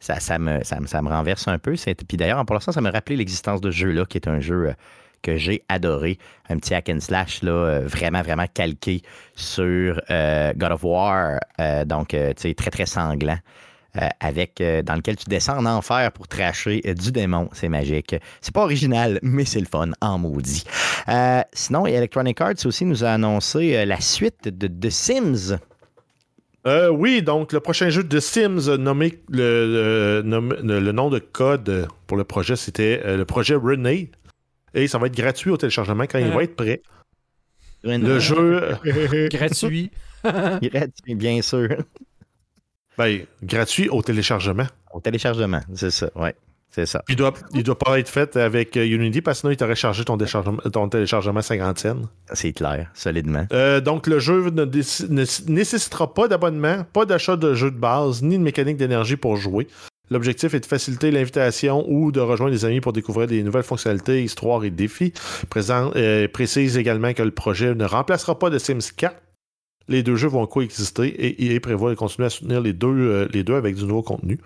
[0.00, 1.74] ça, ça, me, ça, me- ça me renverse un peu.
[1.74, 4.74] Puis d'ailleurs, pour l'instant, ça me rappelait l'existence de ce jeu-là, qui est un jeu
[5.22, 6.18] que j'ai adoré.
[6.48, 9.02] Un petit hack and slash, là, euh, vraiment, vraiment calqué
[9.34, 11.40] sur euh, God of War.
[11.60, 13.38] Euh, donc, euh, tu sais, très, très sanglant.
[14.20, 17.48] avec, dans lequel tu descends en enfer pour tracher du démon.
[17.52, 18.14] C'est magique.
[18.40, 20.62] C'est pas original, mais c'est le fun, en maudit.
[21.52, 25.58] Sinon, Electronic Arts aussi nous a annoncé la suite de The Sims.
[26.92, 32.24] Oui, donc le prochain jeu de Sims nommé le, le- nom de code pour le
[32.24, 34.10] projet, c'était le projet Renee.
[34.78, 36.82] Et ça va être gratuit au téléchargement quand il va être prêt.
[37.84, 38.76] Le jeu,
[39.30, 39.90] Gratuit.
[40.24, 41.68] Gratuit, bien sûr.
[42.96, 44.66] ben, gratuit au téléchargement.
[44.92, 46.34] Au téléchargement, c'est ça, ouais.
[46.70, 47.02] C'est ça.
[47.06, 49.56] Puis il doit, il doit pas être fait avec euh, Unity parce que sinon il
[49.56, 51.96] t'aurait chargé ton, déchargement- ton téléchargement 50 cents.
[52.34, 53.46] C'est clair, solidement.
[53.52, 54.64] Euh, donc, le jeu ne
[55.50, 59.66] nécessitera pas d'abonnement, pas d'achat de jeu de base, ni de mécanique d'énergie pour jouer.
[60.10, 64.22] L'objectif est de faciliter l'invitation ou de rejoindre des amis pour découvrir des nouvelles fonctionnalités,
[64.22, 65.12] histoires et défis.
[65.50, 69.16] Présent, euh, précise également que le projet ne remplacera pas de Sims 4.
[69.88, 73.56] Les deux jeux vont coexister et EA prévoit de continuer à soutenir les deux, euh,
[73.56, 74.38] avec du nouveau contenu.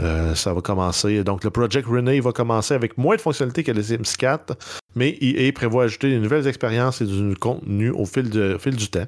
[0.00, 1.24] Euh, ça va commencer.
[1.24, 4.56] Donc, le Project Renee va commencer avec moins de fonctionnalités que les Sims 4,
[4.94, 9.06] mais EA prévoit ajouter de nouvelles expériences et du contenu au au fil du temps.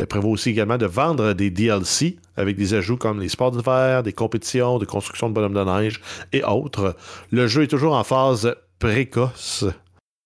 [0.00, 4.02] Elle prévoit aussi également de vendre des DLC avec des ajouts comme les sports d'hiver,
[4.02, 6.00] des compétitions, des constructions de bonhommes de neige
[6.32, 6.96] et autres.
[7.30, 9.66] Le jeu est toujours en phase précoce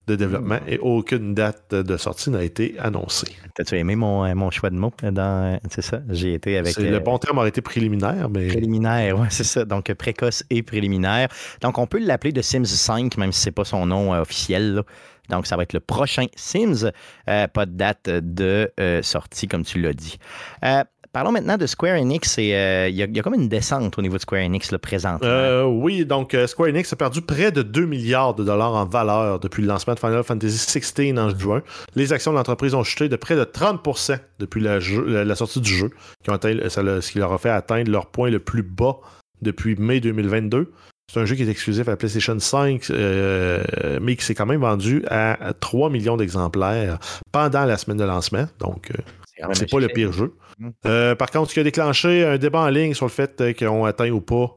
[0.07, 3.27] de développement et aucune date de sortie n'a été annoncée.
[3.57, 4.93] T'as-tu aimé mon, euh, mon choix de mots?
[5.03, 6.01] Dans, c'est ça?
[6.11, 6.75] J'ai été avec.
[6.75, 9.65] C'est- euh, Le bon terme aurait été préliminaire, mais Préliminaire, oui, c'est ça.
[9.65, 11.29] Donc, précoce et préliminaire.
[11.63, 14.21] Donc, on peut l'appeler de Sims 5, même si ce n'est pas son nom euh,
[14.21, 14.75] officiel.
[14.75, 14.83] là.
[15.31, 16.91] Donc, ça va être le prochain Sims.
[17.29, 20.19] Euh, pas de date de euh, sortie, comme tu l'as dit.
[20.65, 22.37] Euh, parlons maintenant de Square Enix.
[22.39, 24.79] Il y, a- comme une descente au niveau de Square Enix le.
[25.25, 29.41] Euh, oui, donc Square Enix a perdu près de 2 milliards de dollars en valeur
[29.41, 31.63] depuis le lancement de Final Fantasy XVI en juin.
[31.95, 34.81] Les actions de l'entreprise ont chuté de près de 30% depuis la,
[35.37, 35.91] sortie du jeu,
[36.23, 38.97] qui ont atteint- ce qui leur a fait atteindre leur point le plus bas
[39.43, 40.73] depuis mai 2022.
[41.13, 43.63] C'est un jeu qui est exclusif à la PlayStation 5, euh,
[44.01, 46.99] mais qui s'est quand même vendu à 3 millions d'exemplaires
[47.31, 48.47] pendant la semaine de lancement.
[48.59, 50.35] Donc, euh, c'est pas le pire jeu.
[50.59, 50.69] Mm.
[50.87, 53.53] Euh, par contre, ce qui a déclenché un débat en ligne sur le fait euh,
[53.53, 54.57] qu'ils ont atteint ou pas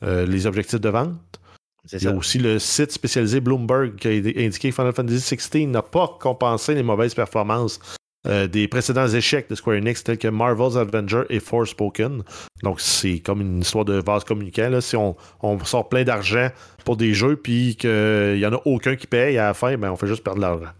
[0.00, 1.40] les objectifs de vente.
[1.86, 2.16] Il y a ça.
[2.16, 6.74] aussi le site spécialisé Bloomberg qui a indiqué que Final Fantasy XVI n'a pas compensé
[6.74, 7.80] les mauvaises performances
[8.26, 12.22] euh, des précédents échecs de Square Enix tels que Marvel's Avenger et Forspoken.
[12.62, 14.68] Donc c'est comme une histoire de vase communicant.
[14.68, 14.80] là.
[14.80, 16.48] Si on, on sort plein d'argent
[16.84, 19.90] pour des jeux puis qu'il n'y en a aucun qui paye à la fin, ben
[19.90, 20.72] on fait juste perdre de l'argent.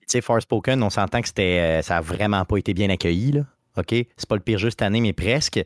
[0.00, 3.32] Tu sais, Forspoken, on s'entend que c'était, euh, ça a vraiment pas été bien accueilli,
[3.32, 3.42] là.
[3.78, 3.94] OK?
[4.16, 5.62] C'est pas le pire jeu cette année, mais presque.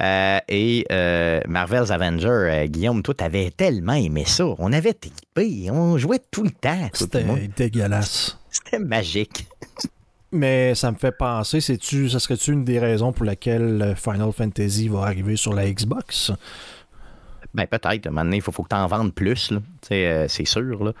[0.00, 4.46] Euh, et euh, Marvel's Avenger, euh, Guillaume, toi, t'avais tellement aimé ça.
[4.58, 6.88] On avait équipé, on jouait tout le temps.
[6.92, 7.24] C'était
[7.56, 8.38] dégueulasse.
[8.50, 9.46] C'était magique.
[10.32, 14.88] Mais ça me fait penser, c'est-tu, ça serait-tu une des raisons pour laquelle Final Fantasy
[14.88, 16.32] va arriver sur la Xbox?
[17.54, 18.06] Ben, peut-être.
[18.06, 19.50] À un moment donné, il faut, faut que tu en vendes plus.
[19.80, 20.84] Tu euh, c'est sûr.
[20.84, 20.92] Là.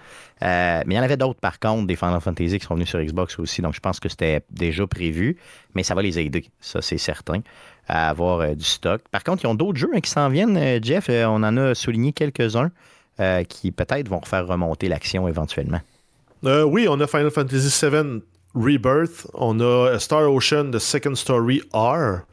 [0.42, 2.88] Euh, mais il y en avait d'autres, par contre, des Final Fantasy qui sont venus
[2.88, 3.60] sur Xbox aussi.
[3.60, 5.36] Donc, je pense que c'était déjà prévu.
[5.74, 7.42] Mais ça va les aider, ça, c'est certain,
[7.88, 9.02] à avoir euh, du stock.
[9.10, 11.10] Par contre, ils ont d'autres jeux hein, qui s'en viennent, euh, Jeff.
[11.10, 12.70] Euh, on en a souligné quelques-uns
[13.20, 15.80] euh, qui peut-être vont faire remonter l'action éventuellement.
[16.44, 18.22] Euh, oui, on a Final Fantasy VII
[18.56, 22.24] Rebirth, on a Star Ocean The Second Story R,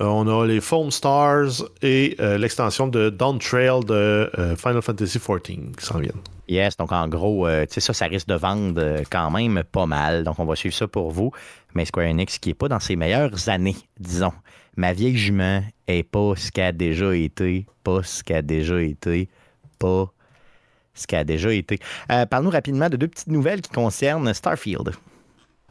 [0.00, 4.80] euh, on a les Foam Stars et euh, l'extension de Dawn Trail de euh, Final
[4.80, 6.20] Fantasy XIV qui s'en viennent.
[6.48, 10.24] Yes, donc en gros, tu sais, ça, ça risque de vendre quand même pas mal.
[10.24, 11.30] Donc, on va suivre ça pour vous.
[11.74, 14.32] Mais Square Enix, qui n'est pas dans ses meilleures années, disons.
[14.76, 18.82] Ma vieille jument est pas ce qu'elle a déjà été, pas ce qu'elle a déjà
[18.82, 19.28] été,
[19.78, 20.12] pas
[20.94, 21.78] ce qu'elle a déjà été.
[22.08, 24.92] Parle-nous rapidement de deux petites nouvelles qui concernent Starfield.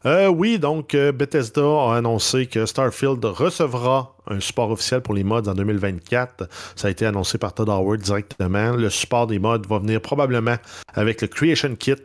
[0.06, 5.24] Euh, oui, donc euh, Bethesda a annoncé que Starfield recevra un support officiel pour les
[5.24, 6.50] mods en 2024.
[6.76, 8.72] Ça a été annoncé par Todd Howard directement.
[8.72, 10.56] Le support des mods va venir probablement
[10.96, 11.96] avec le Creation Kit,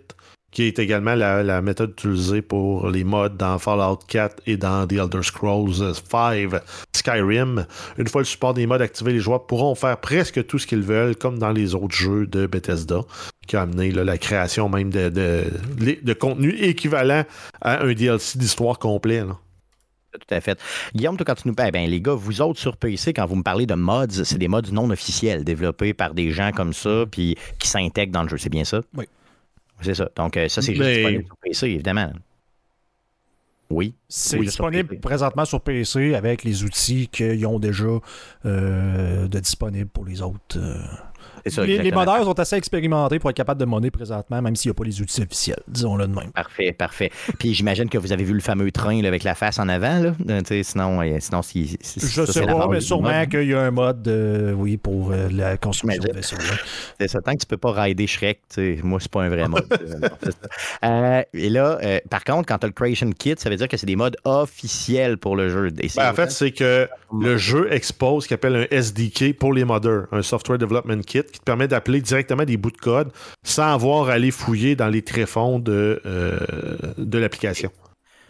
[0.57, 4.87] qui est également la, la méthode utilisée pour les mods dans Fallout 4 et dans
[4.87, 6.49] The Elder Scrolls 5
[6.95, 7.67] Skyrim.
[7.99, 10.81] Une fois le support des mods activé, les joueurs pourront faire presque tout ce qu'ils
[10.81, 13.03] veulent, comme dans les autres jeux de Bethesda,
[13.47, 15.45] qui a amené là, la création même de, de,
[16.03, 17.25] de contenu équivalent
[17.61, 19.27] à un DLC d'histoire complet.
[19.27, 19.37] là.
[20.13, 20.59] Tout à fait.
[20.95, 23.37] Guillaume, toi, quand tu nous parles, ben, les gars, vous autres sur PC, quand vous
[23.37, 27.05] me parlez de mods, c'est des mods non officiels développés par des gens comme ça,
[27.11, 28.39] puis qui s'intègrent dans le jeu.
[28.39, 28.81] C'est bien ça?
[28.97, 29.05] Oui.
[29.83, 30.09] C'est ça.
[30.17, 32.13] Donc, euh, ça, c'est juste disponible sur PC, évidemment.
[33.69, 33.95] Oui.
[34.09, 37.99] C'est Oui, disponible présentement sur PC avec les outils qu'ils ont déjà
[38.45, 40.59] euh, de disponibles pour les autres.
[41.51, 44.71] Ça, les, les modeurs sont assez expérimentés pour être capables de monnaie présentement, même s'il
[44.71, 46.33] n'y a pas les outils officiels, disons-le de même.
[46.33, 47.11] Parfait, parfait.
[47.39, 49.99] Puis j'imagine que vous avez vu le fameux train là, avec la face en avant,
[50.01, 50.13] là.
[50.31, 53.61] Euh, sinon, euh, sinon si, si- Je ça, sais pas, mais sûrement qu'il y a
[53.63, 56.37] un mode, euh, oui, pour euh, la construction de vaisseaux.
[57.01, 58.41] C'est ça, tant que tu peux pas rider Shrek,
[58.83, 59.67] moi, c'est pas un vrai mode.
[60.83, 63.69] Non, et là, euh, par contre, quand tu as le Creation Kit, ça veut dire
[63.69, 65.71] que c'est des modes officiels pour le jeu.
[65.71, 69.65] Ben, en fait, c'est que le jeu expose ce qu'il appelle un SDK pour les
[69.65, 73.13] modeurs, un Software Development Kit, qui te permet d'appeler directement des bouts de code
[73.45, 76.39] sans avoir à aller fouiller dans les tréfonds de, euh,
[76.99, 77.71] de l'application.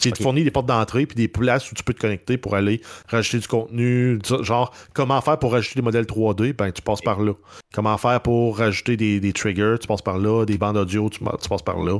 [0.04, 2.54] Il te fournit des portes d'entrée puis des places où tu peux te connecter pour
[2.54, 4.18] aller rajouter du contenu.
[4.42, 6.52] Genre, comment faire pour rajouter des modèles 3D?
[6.52, 7.32] Ben, tu passes par là.
[7.72, 9.76] Comment faire pour rajouter des, des triggers?
[9.80, 10.44] Tu passes par là.
[10.44, 11.98] Des bandes audio, tu, tu passes par là.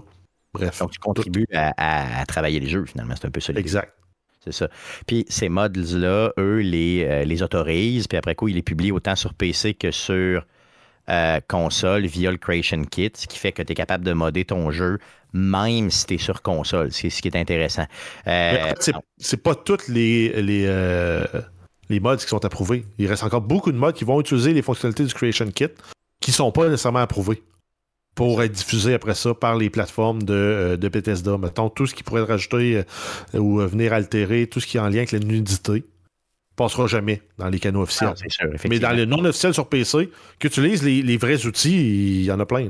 [0.53, 0.79] Bref.
[0.81, 3.15] donc, tu contribues à, à- à travailler les jeux, finalement.
[3.19, 3.53] C'est un peu ça.
[3.55, 3.93] Exact.
[4.45, 4.69] C'est ça.
[5.07, 9.17] Puis ces mods-là, eux, les, euh, les autorisent, puis après coup, ils les publient autant
[9.17, 10.47] sur PC que sur
[11.11, 14.45] euh, console via le Creation Kit, ce qui fait que tu es capable de modder
[14.45, 14.99] ton jeu
[15.33, 16.93] même si tu es sur console.
[16.93, 17.87] C'est ce qui est intéressant.
[18.27, 21.25] Euh, Mais en fait, c'est- c'est pas tous les, les, euh,
[21.91, 22.87] les mods qui sont approuvés.
[22.99, 25.69] Il reste encore beaucoup de mods qui vont utiliser les fonctionnalités du Creation Kit
[26.21, 27.43] qui sont pas nécessairement approuvés
[28.15, 31.37] pour être diffusés après ça par les plateformes de, euh, de Bethesda.
[31.37, 32.83] Mettons, tout ce qui pourrait être rajouté
[33.35, 35.85] ou venir altérer, tout ce qui est en lien avec la nudité,
[36.57, 38.15] passera jamais dans les canaux officiels.
[38.29, 42.25] sûr, Mais dans le non officiel sur PC, qui utilise les, les vrais outils, il
[42.25, 42.69] y en a plein.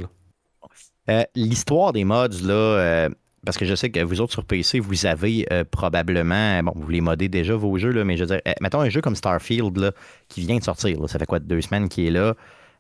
[1.09, 3.09] Euh, L'histoire des mods, là, euh,
[3.45, 6.91] parce que je sais que vous autres sur PC, vous avez euh, probablement, bon, vous
[6.91, 9.77] les modez déjà vos jeux, là, mais je veux dire, mettons un jeu comme Starfield,
[9.77, 9.93] là,
[10.29, 12.35] qui vient de sortir, là, ça fait quoi, deux semaines qu'il est là.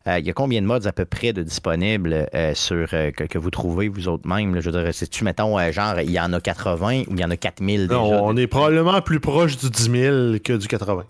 [0.08, 3.10] Euh, Il y a combien de mods à peu près de disponibles euh, sur, euh,
[3.10, 4.54] que, que vous trouvez vous autres même?
[4.54, 4.60] là?
[4.60, 7.24] je veux dire, c'est-tu, mettons, euh, genre, il y en a 80 ou il y
[7.24, 7.94] en a 4000 déjà?
[8.00, 11.04] Non, on est probablement plus proche du 10 000 que du 80.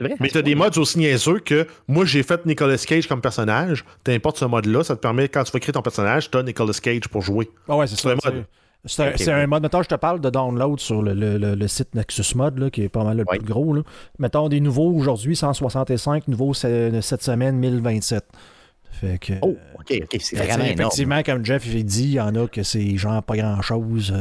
[0.00, 0.16] C'est vrai?
[0.20, 3.84] Mais t'as des mods aussi niaiseux que moi j'ai fait Nicolas Cage comme personnage.
[4.02, 7.08] T'importes ce mode-là, ça te permet, quand tu vas créer ton personnage, t'as Nicolas Cage
[7.08, 7.50] pour jouer.
[7.68, 8.30] Ah ouais, c'est C'est ça.
[8.84, 9.42] C'est- un, Ok, c'est ouais.
[9.42, 9.62] un mode.
[9.62, 12.70] Mettons, je te parle de download sur le, le- le- le site Nexus Mod, là,
[12.70, 13.74] qui est pas mal le plus gros.
[13.74, 13.82] Là.
[14.18, 18.24] Mettons des nouveaux aujourd'hui, 165, nouveaux cette semaine, 1027.
[18.92, 19.34] Fait que.
[19.42, 20.80] Oh, OK, OK, c'est Ben, vraiment énorme.
[20.80, 24.12] effectivement, comme Jeff il dit, il y en a que c'est genre pas grand chose.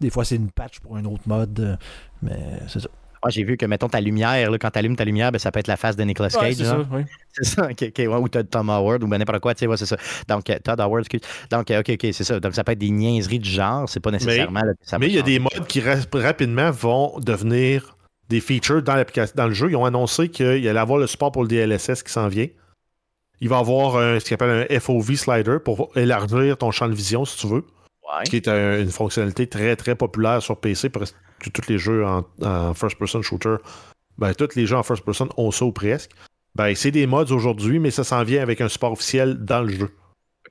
[0.00, 1.60] des fois, c'est une patch pour un autre mode.
[1.60, 1.76] euh,
[2.22, 2.38] mais
[2.68, 2.88] c'est ça.
[3.24, 5.52] Moi, j'ai vu que, mettons, ta lumière, là, quand tu allumes ta lumière, ben, ça
[5.52, 6.42] peut être la face de Nicolas Cage.
[6.42, 7.02] Ouais, c'est ça, oui.
[7.34, 9.66] C'est ça, ok, ok, ouais, ou t'as Tom Howard ou ben n'importe quoi, tu sais,
[9.66, 9.96] ouais, c'est ça.
[10.28, 11.20] Donc, euh, Todd Howard, excuse.
[11.50, 12.38] Donc, euh, ok, ok, c'est ça.
[12.40, 14.60] Donc, ça peut être des niaiseries du genre, c'est pas nécessairement.
[14.60, 17.96] là, que ça Mais il y a des mods qui ra- rapidement vont devenir
[18.28, 19.02] des features dans,
[19.34, 19.70] dans le jeu.
[19.70, 22.48] Ils ont annoncé qu'il allait avoir le support pour le DLSS qui s'en vient.
[23.40, 26.94] Il va avoir un- ce qu'on appelle un FOV slider pour élargir ton champ de
[26.94, 27.64] vision si tu veux.
[28.08, 28.24] Ouais.
[28.24, 30.88] Qui est un- une fonctionnalité très très populaire sur PC.
[30.90, 31.14] Presque
[31.52, 33.56] tous les jeux en, en first-person shooter,
[34.18, 36.10] ben, tous les jeux en first-person ont ça ou presque.
[36.54, 39.70] Ben, c'est des mods aujourd'hui, mais ça s'en vient avec un support officiel dans le
[39.70, 39.90] jeu.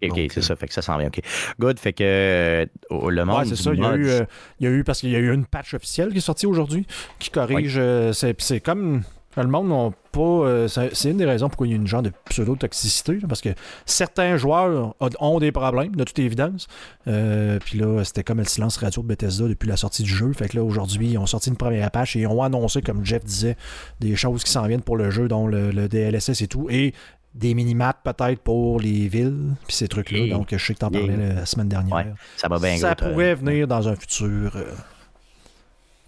[0.03, 1.09] Ok, c'est euh, ça, fait que ça s'en vient.
[1.09, 1.19] Ok.
[1.59, 3.37] Good, fait que euh, le monde.
[3.41, 3.71] Ouais, c'est ça.
[3.71, 4.25] Il y, a eu, euh,
[4.59, 6.47] il y a eu, parce qu'il y a eu une patch officielle qui est sortie
[6.47, 6.87] aujourd'hui
[7.19, 7.75] qui corrige.
[7.77, 9.03] euh, c'est, c'est comme.
[9.37, 10.19] Le monde n'a pas.
[10.21, 13.17] euh, c'est, une des raisons pourquoi il y a une genre de pseudo-toxicité.
[13.27, 13.49] parce que
[13.85, 16.67] certains joueurs ont, des problèmes, de toute évidence.
[17.07, 20.31] Euh, puis là, c'était comme le silence radio de Bethesda depuis la sortie du jeu.
[20.33, 23.05] Fait que là, aujourd'hui, ils ont sorti une première patch et ils ont annoncé, comme
[23.05, 23.55] Jeff disait,
[23.99, 26.67] des choses qui s'en viennent pour le jeu, dont le, le DLSS et tout.
[26.69, 26.93] Et
[27.33, 30.27] des minimaps peut-être pour les villes, puis ces trucs-là.
[30.27, 31.07] Donc, je sais que tu en Yeah.
[31.07, 31.95] parlais la semaine dernière.
[31.95, 32.05] Ouais,
[32.35, 34.51] ça va bien Ça gros, pourrait venir dans un futur.
[34.57, 34.65] euh,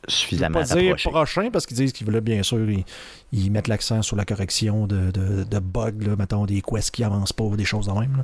[0.07, 1.09] je vais suffisamment pas dire approché.
[1.09, 2.85] prochain parce qu'ils disent qu'ils veulent bien sûr ils,
[3.31, 7.03] ils mettent l'accent sur la correction de, de, de bugs, là, mettons des quests qui
[7.03, 8.17] avancent pas, des choses de même.
[8.17, 8.23] là.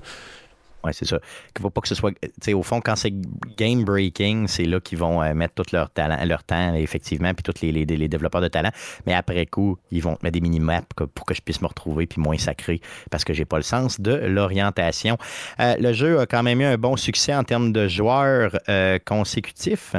[0.84, 1.20] Ouais, c'est ça.
[1.54, 2.12] Qu'il faut pas que ce soit.
[2.22, 3.12] Tu sais, au fond, quand c'est
[3.58, 7.44] game breaking, c'est là qu'ils vont euh, mettre tout leur talent, leur temps, effectivement, puis
[7.44, 8.72] tous les, les, les développeurs de talent.
[9.06, 12.22] Mais après coup, ils vont mettre des mini-maps pour que je puisse me retrouver, puis
[12.22, 12.80] moins sacré,
[13.12, 15.18] parce que j'ai pas le sens de l'orientation.
[15.60, 19.00] Euh, le jeu a quand même eu un bon succès en termes de joueurs euh,
[19.04, 19.96] consécutifs.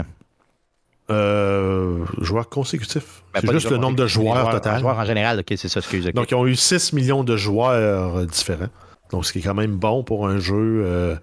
[1.11, 3.22] Euh, joueurs consécutifs.
[3.34, 4.80] Ben, c'est juste le nombre de joueurs, total.
[4.80, 6.06] Joueurs en général, ok, c'est ça, excuse.
[6.06, 6.14] ok.
[6.14, 8.68] Donc, ils ont eu 6 millions de joueurs euh, différents.
[9.11, 11.16] Donc, ce qui est quand même bon pour un jeu euh,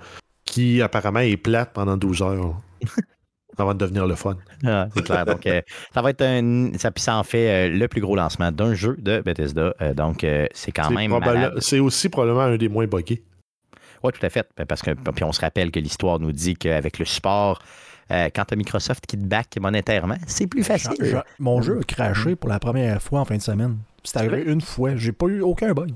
[0.45, 2.55] qui apparemment est plate pendant 12 heures.
[3.57, 4.37] avant de devenir le fun.
[4.65, 5.25] Ah, c'est clair.
[5.25, 5.61] Donc, euh,
[5.93, 6.71] ça va être un.
[6.77, 9.73] Ça, puis ça en fait euh, le plus gros lancement d'un jeu de Bethesda.
[9.81, 11.19] Euh, donc, c'est quand même.
[11.59, 13.23] C'est aussi probablement un des moins buggés.
[14.03, 14.47] Oui, tout à fait.
[14.55, 17.59] Ben, Parce que puis on se rappelle que l'histoire nous dit qu'avec le support,
[18.11, 20.91] euh, quand tu as Microsoft qui te back monétairement, c'est plus facile.
[20.99, 23.77] Je- je- mon jeu a craché pour la première fois en fin de semaine.
[24.03, 24.95] C'est arrivé une fois.
[24.95, 25.89] J'ai pas eu aucun bug.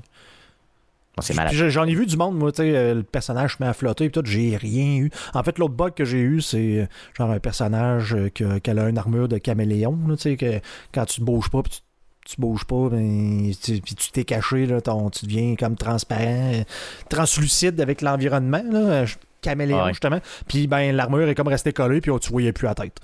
[1.16, 3.74] Bon, J'en ai vu du monde, moi, tu sais, euh, le personnage se met à
[3.74, 5.10] flotter et tout, j'ai rien eu.
[5.34, 6.86] En fait, l'autre bug que j'ai eu, c'est euh,
[7.18, 10.60] genre un personnage que- qui a une armure de caméléon, tu sais, que
[10.94, 11.80] quand tu te bouges pas, puis tu
[12.24, 16.62] tu bouges pas, mais tu, puis tu t'es caché, là, ton, tu deviens comme transparent,
[17.08, 19.04] translucide avec l'environnement, là,
[19.42, 19.90] caméléon, Ouais.
[19.90, 20.20] justement.
[20.48, 22.98] Puis ben, l'armure est comme restée collée, puis oh, tu voyais plus la tête.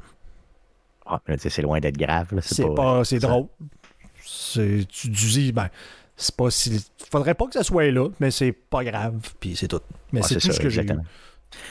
[1.05, 2.29] Ah, mais c'est loin d'être grave.
[2.35, 3.47] là, C'est pas, c'est drôle.
[4.25, 5.69] C'est, tu, dis, ben,
[6.17, 6.85] c'est pas si.
[7.11, 9.81] Faudrait pas que ça soit là, mais c'est pas grave, puis c'est tout.
[10.13, 10.91] Mais Ah, c'est tout ça, ce que j'ai eu.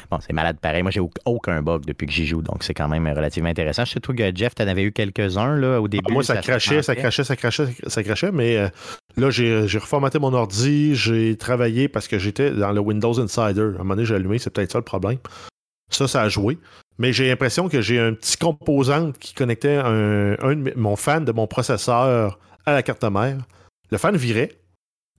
[0.10, 0.82] Bon, c'est malade pareil.
[0.82, 3.86] Moi, j'ai au- aucun bug depuis que j'y joue, donc c'est quand même relativement intéressant.
[3.86, 6.04] Je sais toi que Jeff, t'en avais eu quelques-uns là, au début.
[6.10, 8.70] Ah, moi, ça, crachait, ça crachait, ça crachait, ça crachait, mais euh,
[9.18, 13.62] là, j'ai j'ai reformaté mon ordi, j'ai travaillé parce que j'étais dans le Windows Insider.
[13.62, 15.18] À un moment donné, j'ai allumé, c'est peut-être ça le problème.
[15.92, 16.58] Ça, ça a joué.
[17.00, 20.96] Mais j'ai l'impression que j'ai un petit composant qui connectait un, un de mes- mon
[20.96, 23.38] fan de mon processeur à la carte mère.
[23.92, 24.52] Le fan virait,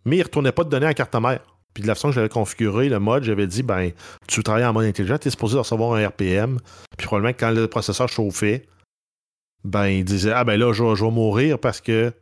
[0.04, 1.40] mais il ne retournait pas de données à la carte mère.
[1.78, 3.92] Puis de la façon que j'avais configuré le mode, j'avais dit, ben,
[4.26, 6.58] tu travailles en mode intelligent, tu es supposé recevoir un RPM.
[6.96, 8.66] Puis probablement que quand le processeur chauffait,
[9.62, 12.12] ben, il disait, ah ben là, je vais, je vais mourir parce que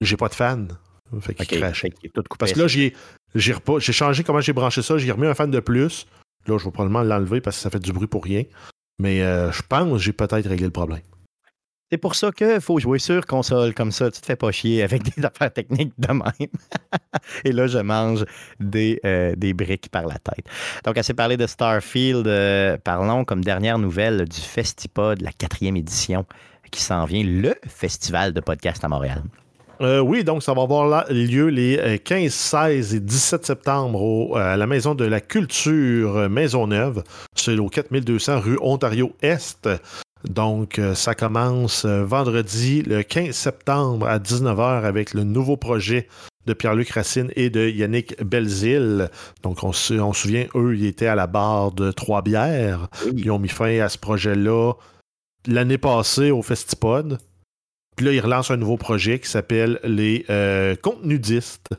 [0.00, 0.66] j'ai pas de fan.
[1.20, 1.92] Fait qu'il Ok, crachait.
[2.40, 2.92] Parce que là, j'ai
[3.36, 6.08] j'ai repas- j'ai changé comment j'ai branché ça, j'ai remis un fan de plus.
[6.48, 8.42] Là, je vais probablement l'enlever parce que ça fait du bruit pour rien.
[8.98, 11.02] Mais euh, je pense que j'ai peut-être réglé le problème.
[11.92, 14.10] C'est pour ça qu'il faut jouer sur console comme ça.
[14.10, 16.50] Tu te fais pas chier avec des affaires techniques de même.
[17.44, 18.24] Et là, je mange
[18.58, 20.46] des, euh, des briques par la tête.
[20.84, 22.26] Donc, assez parlé de Starfield.
[22.26, 26.24] euh, parlons comme dernière nouvelle du Festipod, la quatrième édition
[26.70, 29.22] qui s'en vient, le festival de podcast à Montréal.
[29.80, 34.36] Euh, oui, donc ça va avoir lieu les euh, 15, 16 et 17 septembre au-
[34.36, 37.02] à la Maison de la Culture Maisonneuve.
[37.36, 39.68] C'est au 4200 rue Ontario-Est.
[40.28, 46.08] Donc, euh, ça commence euh, vendredi le 15 septembre à 19h avec le nouveau projet
[46.46, 49.10] de Pierre-Luc Racine et de Yannick Belzile.
[49.42, 52.88] Donc, on se, on se souvient, eux, ils étaient à la barre de Trois-Bières.
[53.14, 54.72] Ils ont mis fin à ce projet-là
[55.46, 57.18] l'année passée au Festipod.
[57.96, 61.74] Puis là, ils relancent un nouveau projet qui s'appelle les euh, Contenudistes.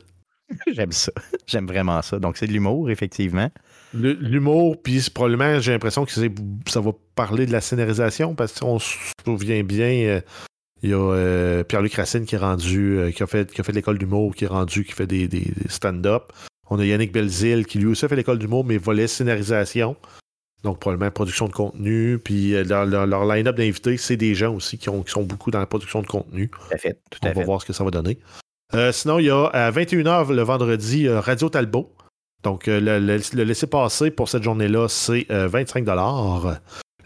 [0.72, 1.12] J'aime ça.
[1.46, 2.18] J'aime vraiment ça.
[2.18, 3.50] Donc, c'est de l'humour, effectivement.
[3.96, 8.96] L'humour, puis probablement, j'ai l'impression que ça va parler de la scénarisation, parce qu'on se
[9.24, 10.20] souvient bien, euh,
[10.82, 13.64] il y a euh, Pierre-Luc Racine qui est rendu, euh, qui a fait, qui a
[13.64, 16.32] fait l'école d'humour, qui est rendu, qui fait des, des- des stand-up.
[16.68, 19.96] On a Yannick Belzile qui lui aussi a fait l'école d'humour, mais volet scénarisation.
[20.64, 22.18] Donc, probablement production de contenu.
[22.18, 25.50] Puis leur, leur- leur line-up d'invités, c'est des gens aussi qui, ont- qui sont beaucoup
[25.50, 26.48] dans la production de contenu.
[26.48, 26.98] Tout à fait.
[27.10, 27.44] Tout On à va fait.
[27.44, 28.18] voir ce que ça va donner.
[28.92, 31.92] Sinon, il y a à 21h le vendredi Radio Talbot.
[32.42, 35.84] Donc, euh, le, laisser-passer pour cette journée-là, c'est euh, 25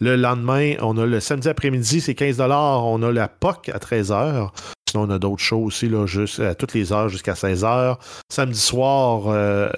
[0.01, 4.51] Le lendemain, on a le samedi après-midi, c'est 15 On a la POC à 13h.
[4.91, 7.97] Sinon, on a d'autres shows aussi, là, juste à toutes les heures jusqu'à 16h.
[8.31, 9.71] Samedi soir, euh,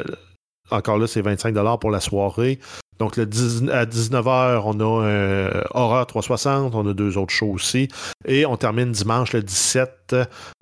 [0.72, 2.58] encore là, c'est 25 pour la soirée.
[2.98, 7.50] Donc, le 10 à 19h, on a euh, Horror 360, on a deux autres shows
[7.50, 7.88] aussi.
[8.26, 10.14] Et on termine dimanche le 17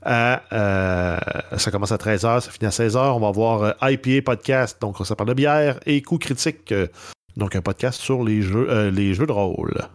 [0.02, 0.42] à.
[0.52, 1.18] euh,
[1.56, 2.98] ça commence à 13h, ça finit à 16h.
[3.14, 6.86] On va avoir euh, IPA Podcast, donc ça parle de bière, et Coup Critique, euh,
[7.36, 9.88] donc un podcast sur les jeux, les jeux de rôle.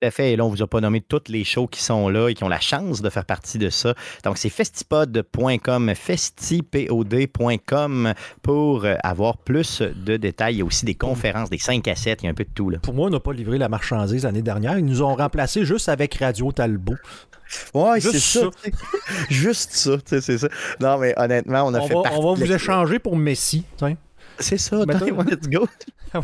[0.00, 0.32] Tout à fait.
[0.32, 2.42] Et là, on vous a pas nommé toutes les shows qui sont là et qui
[2.42, 3.94] ont la chance de faire partie de ça.
[4.24, 10.54] Donc, c'est festipod.com, festipod.com pour euh, avoir plus de détails.
[10.54, 12.44] Il y a aussi des conférences, des 5 à 7, il y a un peu
[12.44, 12.70] de tout.
[12.70, 12.78] Là.
[12.78, 14.78] Pour moi, on n'a pas livré la marchandise l'année dernière.
[14.78, 16.96] Ils nous ont remplacé juste avec Radio Talbot.
[17.74, 18.48] Ouais, c'est ça.
[18.62, 18.72] sais.
[19.28, 20.46] Juste ça, tu sais, c'est ça.
[20.80, 23.64] Non, mais honnêtement, on a On fait va, on va vous échanger pour Messi.
[24.38, 25.66] C'est ça, let's go.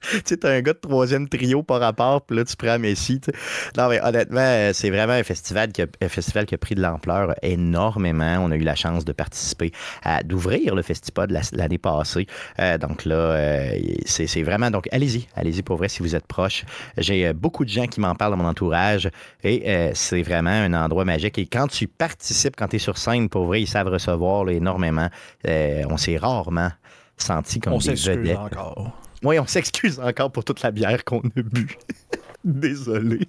[0.10, 3.20] Tu sais, t'as un gars de troisième trio par rapport, puis là, tu prends Messi.
[3.20, 3.38] tu sais.
[3.76, 6.74] Non, mais honnêtement, euh, c'est vraiment un festival, qui a, un festival qui a pris
[6.74, 8.38] de l'ampleur énormément.
[8.40, 9.72] On a eu la chance de participer,
[10.04, 12.26] à d'ouvrir le Festipod la- l'année passée.
[12.60, 13.70] Euh, donc là, euh,
[14.06, 14.70] c'est c'est vraiment...
[14.70, 16.64] Donc, allez-y, allez-y pour vrai si vous êtes proche.
[16.96, 19.10] J'ai euh, beaucoup de gens qui m'en parlent dans mon entourage
[19.42, 21.38] et euh, c'est vraiment un endroit magique.
[21.38, 24.52] Et quand tu participes, quand tu es sur scène, pour vrai, ils savent recevoir là,
[24.52, 25.08] énormément.
[25.46, 26.70] Euh, on s'est rarement
[27.16, 28.36] senti comme On des vedettes.
[28.38, 28.92] encore.
[29.22, 31.76] Oui, on s'excuse encore pour toute la bière qu'on a bu.
[32.44, 33.20] Désolé.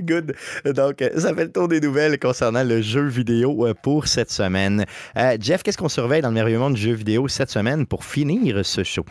[0.00, 0.34] Good.
[0.64, 4.84] Donc, ça fait le tour des nouvelles concernant le jeu vidéo euh, pour cette semaine.
[5.16, 8.04] Euh, Jeff, qu'est-ce qu'on surveille dans le merveilleux monde du jeu vidéo cette semaine pour
[8.04, 9.04] finir ce show?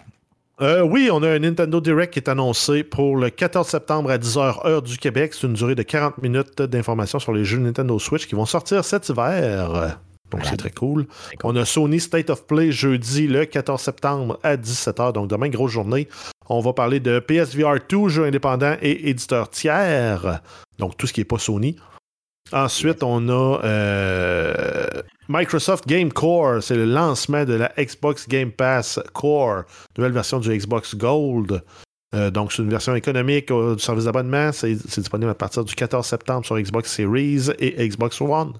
[0.61, 4.17] Euh, oui, on a un Nintendo Direct qui est annoncé pour le 14 septembre à
[4.17, 5.33] 10h heure du Québec.
[5.33, 8.85] C'est une durée de 40 minutes d'informations sur les jeux Nintendo Switch qui vont sortir
[8.85, 9.97] cet hiver.
[10.33, 11.05] Donc c'est très cool.
[11.43, 15.13] On a Sony State of Play jeudi le 14 septembre à 17h.
[15.13, 16.07] Donc demain, grosse journée.
[16.49, 20.41] On va parler de PSVR 2, jeux indépendants et éditeurs tiers.
[20.79, 21.77] Donc tout ce qui n'est pas Sony.
[22.51, 24.85] Ensuite, on a euh,
[25.29, 26.61] Microsoft Game Core.
[26.61, 29.63] C'est le lancement de la Xbox Game Pass Core,
[29.97, 31.63] nouvelle version du Xbox Gold.
[32.13, 34.51] Euh, donc, c'est une version économique euh, du service d'abonnement.
[34.51, 38.53] C'est c'est disponible à partir du 14 septembre sur Xbox Series et Xbox One.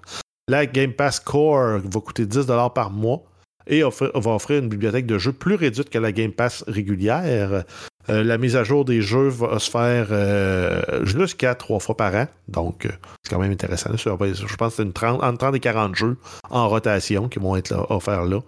[0.48, 3.22] La Game Pass Core va coûter 10 par mois
[3.66, 7.64] et va offrir une bibliothèque de jeux plus réduite que la Game Pass régulière.
[8.10, 12.14] Euh, la mise à jour des jeux va se faire euh, jusqu'à trois fois par
[12.14, 12.26] an.
[12.48, 12.90] Donc, euh,
[13.22, 13.90] c'est quand même intéressant.
[13.96, 16.18] Je pense que c'est une 30, entre 30 et 40 jeux
[16.50, 18.40] en rotation qui vont être offerts là.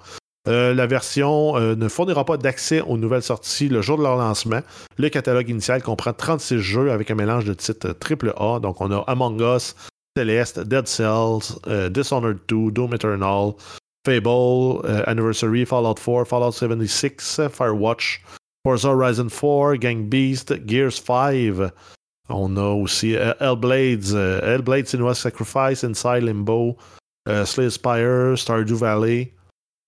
[0.47, 4.61] la version ne fournira pas d'accès aux nouvelles sorties le jour de leur lancement.
[4.99, 8.61] Le catalogue initial comprend 36 jeux avec un mélange de titres AAA.
[8.61, 9.75] Donc, on a Among Us,
[10.17, 11.59] Celeste, Dead Cells,
[11.93, 13.61] Dishonored 2, Doom Eternal,
[14.05, 18.19] Fable, Anniversary, Fallout 4, Fallout 76, Firewatch,
[18.65, 21.71] Forza Horizon 4, Gang Beast, Gears 5.
[22.29, 26.77] On a aussi uh, Hellblades, uh, Hellblade Senua's Sacrifice, Inside Limbo,
[27.27, 29.33] uh, Slay Spire, Stardew Valley,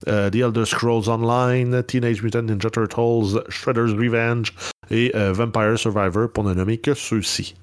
[0.07, 4.55] uh, The Elder Scrolls Online, Teenage Mutant Ninja Turtles, Shredder's Revenge
[4.91, 7.55] et uh, Vampire Survivor, pour ne nommer que ceux-ci.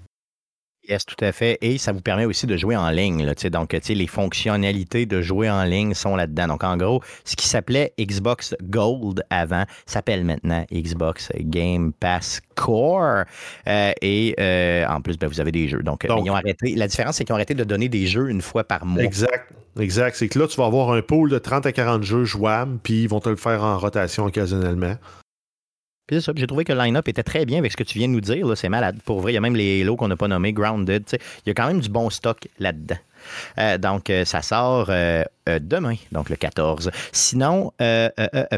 [0.88, 1.58] Yes, tout à fait.
[1.62, 3.26] Et ça vous permet aussi de jouer en ligne.
[3.26, 6.48] Là, donc, les fonctionnalités de jouer en ligne sont là-dedans.
[6.48, 13.24] Donc, en gros, ce qui s'appelait Xbox Gold avant s'appelle maintenant Xbox Game Pass Core.
[13.68, 15.82] Euh, et euh, en plus, ben, vous avez des jeux.
[15.82, 16.76] Donc, ils ont arrêté.
[16.76, 19.04] La différence, c'est qu'ils ont arrêté de donner des jeux une fois par mois.
[19.04, 19.52] Exact.
[19.80, 20.16] Exact.
[20.16, 23.04] C'est que là, tu vas avoir un pool de 30 à 40 jeux jouables, puis
[23.04, 24.96] ils vont te le faire en rotation occasionnellement.
[26.08, 26.32] Puis c'est ça.
[26.36, 28.22] J'ai trouvé que le line-up était très bien avec ce que tu viens de nous
[28.22, 28.56] dire.
[28.56, 29.00] C'est malade.
[29.06, 31.04] Pour vrai, il y a même les Halo qu'on n'a pas nommés, Grounded.
[31.12, 32.98] Il y a quand même du bon stock là-dedans.
[33.58, 36.92] Euh, donc, euh, ça sort euh, demain, donc le 14.
[37.12, 37.72] Sinon,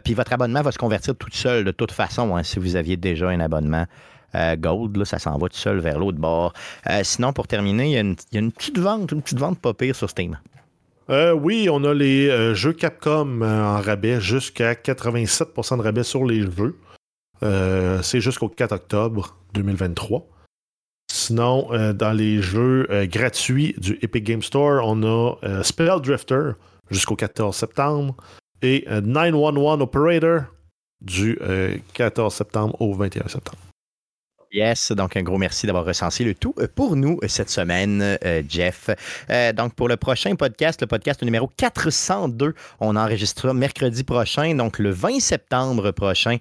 [0.04, 2.98] puis votre abonnement va se convertir tout seul de toute façon, hein, si vous aviez
[2.98, 3.86] déjà un abonnement.
[4.60, 6.54] Gold, ça s'en va tout seul vers l'autre bord.
[7.02, 7.98] sinon, pour terminer, il y,
[8.38, 10.38] a une, petite vente, une petite vente pas pire sur Steam.
[11.10, 16.76] oui, on a les jeux Capcom en rabais jusqu'à 87% de rabais sur les jeux.
[17.44, 20.28] Euh, c'est jusqu'au 4 octobre 2023.
[21.12, 26.52] Sinon, euh, dans les jeux euh, gratuits du Epic Game Store, on a Spell Drifter
[26.90, 28.16] jusqu'au 14 septembre
[28.62, 30.44] et 911 Operator
[31.02, 31.38] du
[31.94, 33.67] 14 septembre au 21 septembre.
[34.58, 38.02] Yes, donc un gros merci d'avoir recensé le tout euh, pour nous euh, cette semaine,
[38.26, 38.90] euh, Jeff.
[39.54, 44.90] donc pour le prochain podcast, le podcast numéro 402, on enregistrera mercredi prochain, donc le
[44.90, 46.38] 20 septembre prochain,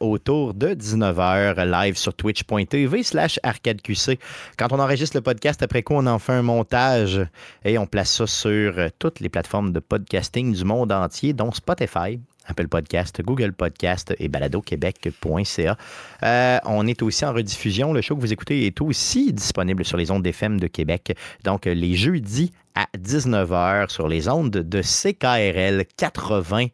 [0.00, 4.18] autour de 19h, live sur twitch.tv slash arcadeqc.
[4.58, 7.26] Quand on enregistre le podcast, après quoi on en fait un montage
[7.64, 12.20] et on place ça sur toutes les plateformes de podcasting du monde entier, dont Spotify,
[12.46, 15.76] Apple Podcast, Google Podcast et baladoquebec.ca.
[16.22, 17.92] Euh, on est aussi en rediffusion.
[17.92, 21.16] Le show que vous écoutez est aussi disponible sur les ondes d'FM de Québec.
[21.44, 26.70] Donc, les jeudis à 19h sur les ondes de CKRL 89.1.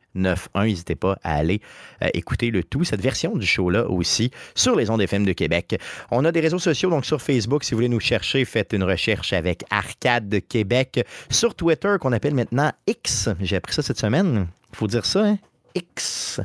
[0.64, 1.62] N'hésitez pas à aller
[2.02, 5.80] euh, écouter le tout, cette version du show-là aussi, sur les ondes FM de Québec.
[6.10, 8.82] On a des réseaux sociaux, donc sur Facebook, si vous voulez nous chercher, faites une
[8.82, 11.06] recherche avec Arcade Québec.
[11.30, 14.48] Sur Twitter, qu'on appelle maintenant X, j'ai appris ça cette semaine.
[14.72, 15.38] Il faut dire ça, hein?
[15.74, 16.40] X.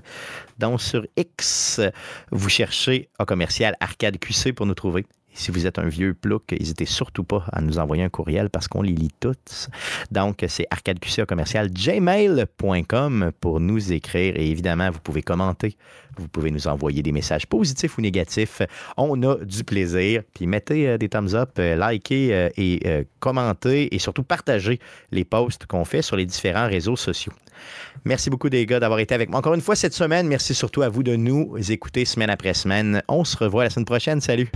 [0.58, 1.82] Donc, sur X,
[2.32, 5.06] vous cherchez un commercial Arcade QC pour nous trouver.
[5.38, 8.68] Si vous êtes un vieux plouc, n'hésitez surtout pas à nous envoyer un courriel parce
[8.68, 9.70] qu'on les lit toutes.
[10.12, 14.36] Donc, c'est arcadeqc commercial gmail.com pour nous écrire.
[14.36, 15.78] Et évidemment, vous pouvez commenter.
[16.18, 18.64] Vous pouvez nous envoyer des messages positifs ou négatifs.
[18.98, 20.24] On a du plaisir.
[20.34, 24.80] Puis mettez euh, des thumbs up, euh, likez euh, et commentez et surtout partagez
[25.12, 27.34] les posts qu'on fait sur les différents réseaux sociaux.
[28.06, 30.28] Merci beaucoup, des gars, d'avoir été avec moi encore une fois cette semaine.
[30.28, 33.04] Merci surtout à vous de nous écouter semaine après semaine.
[33.08, 34.22] On se revoit la semaine prochaine.
[34.22, 34.50] Salut!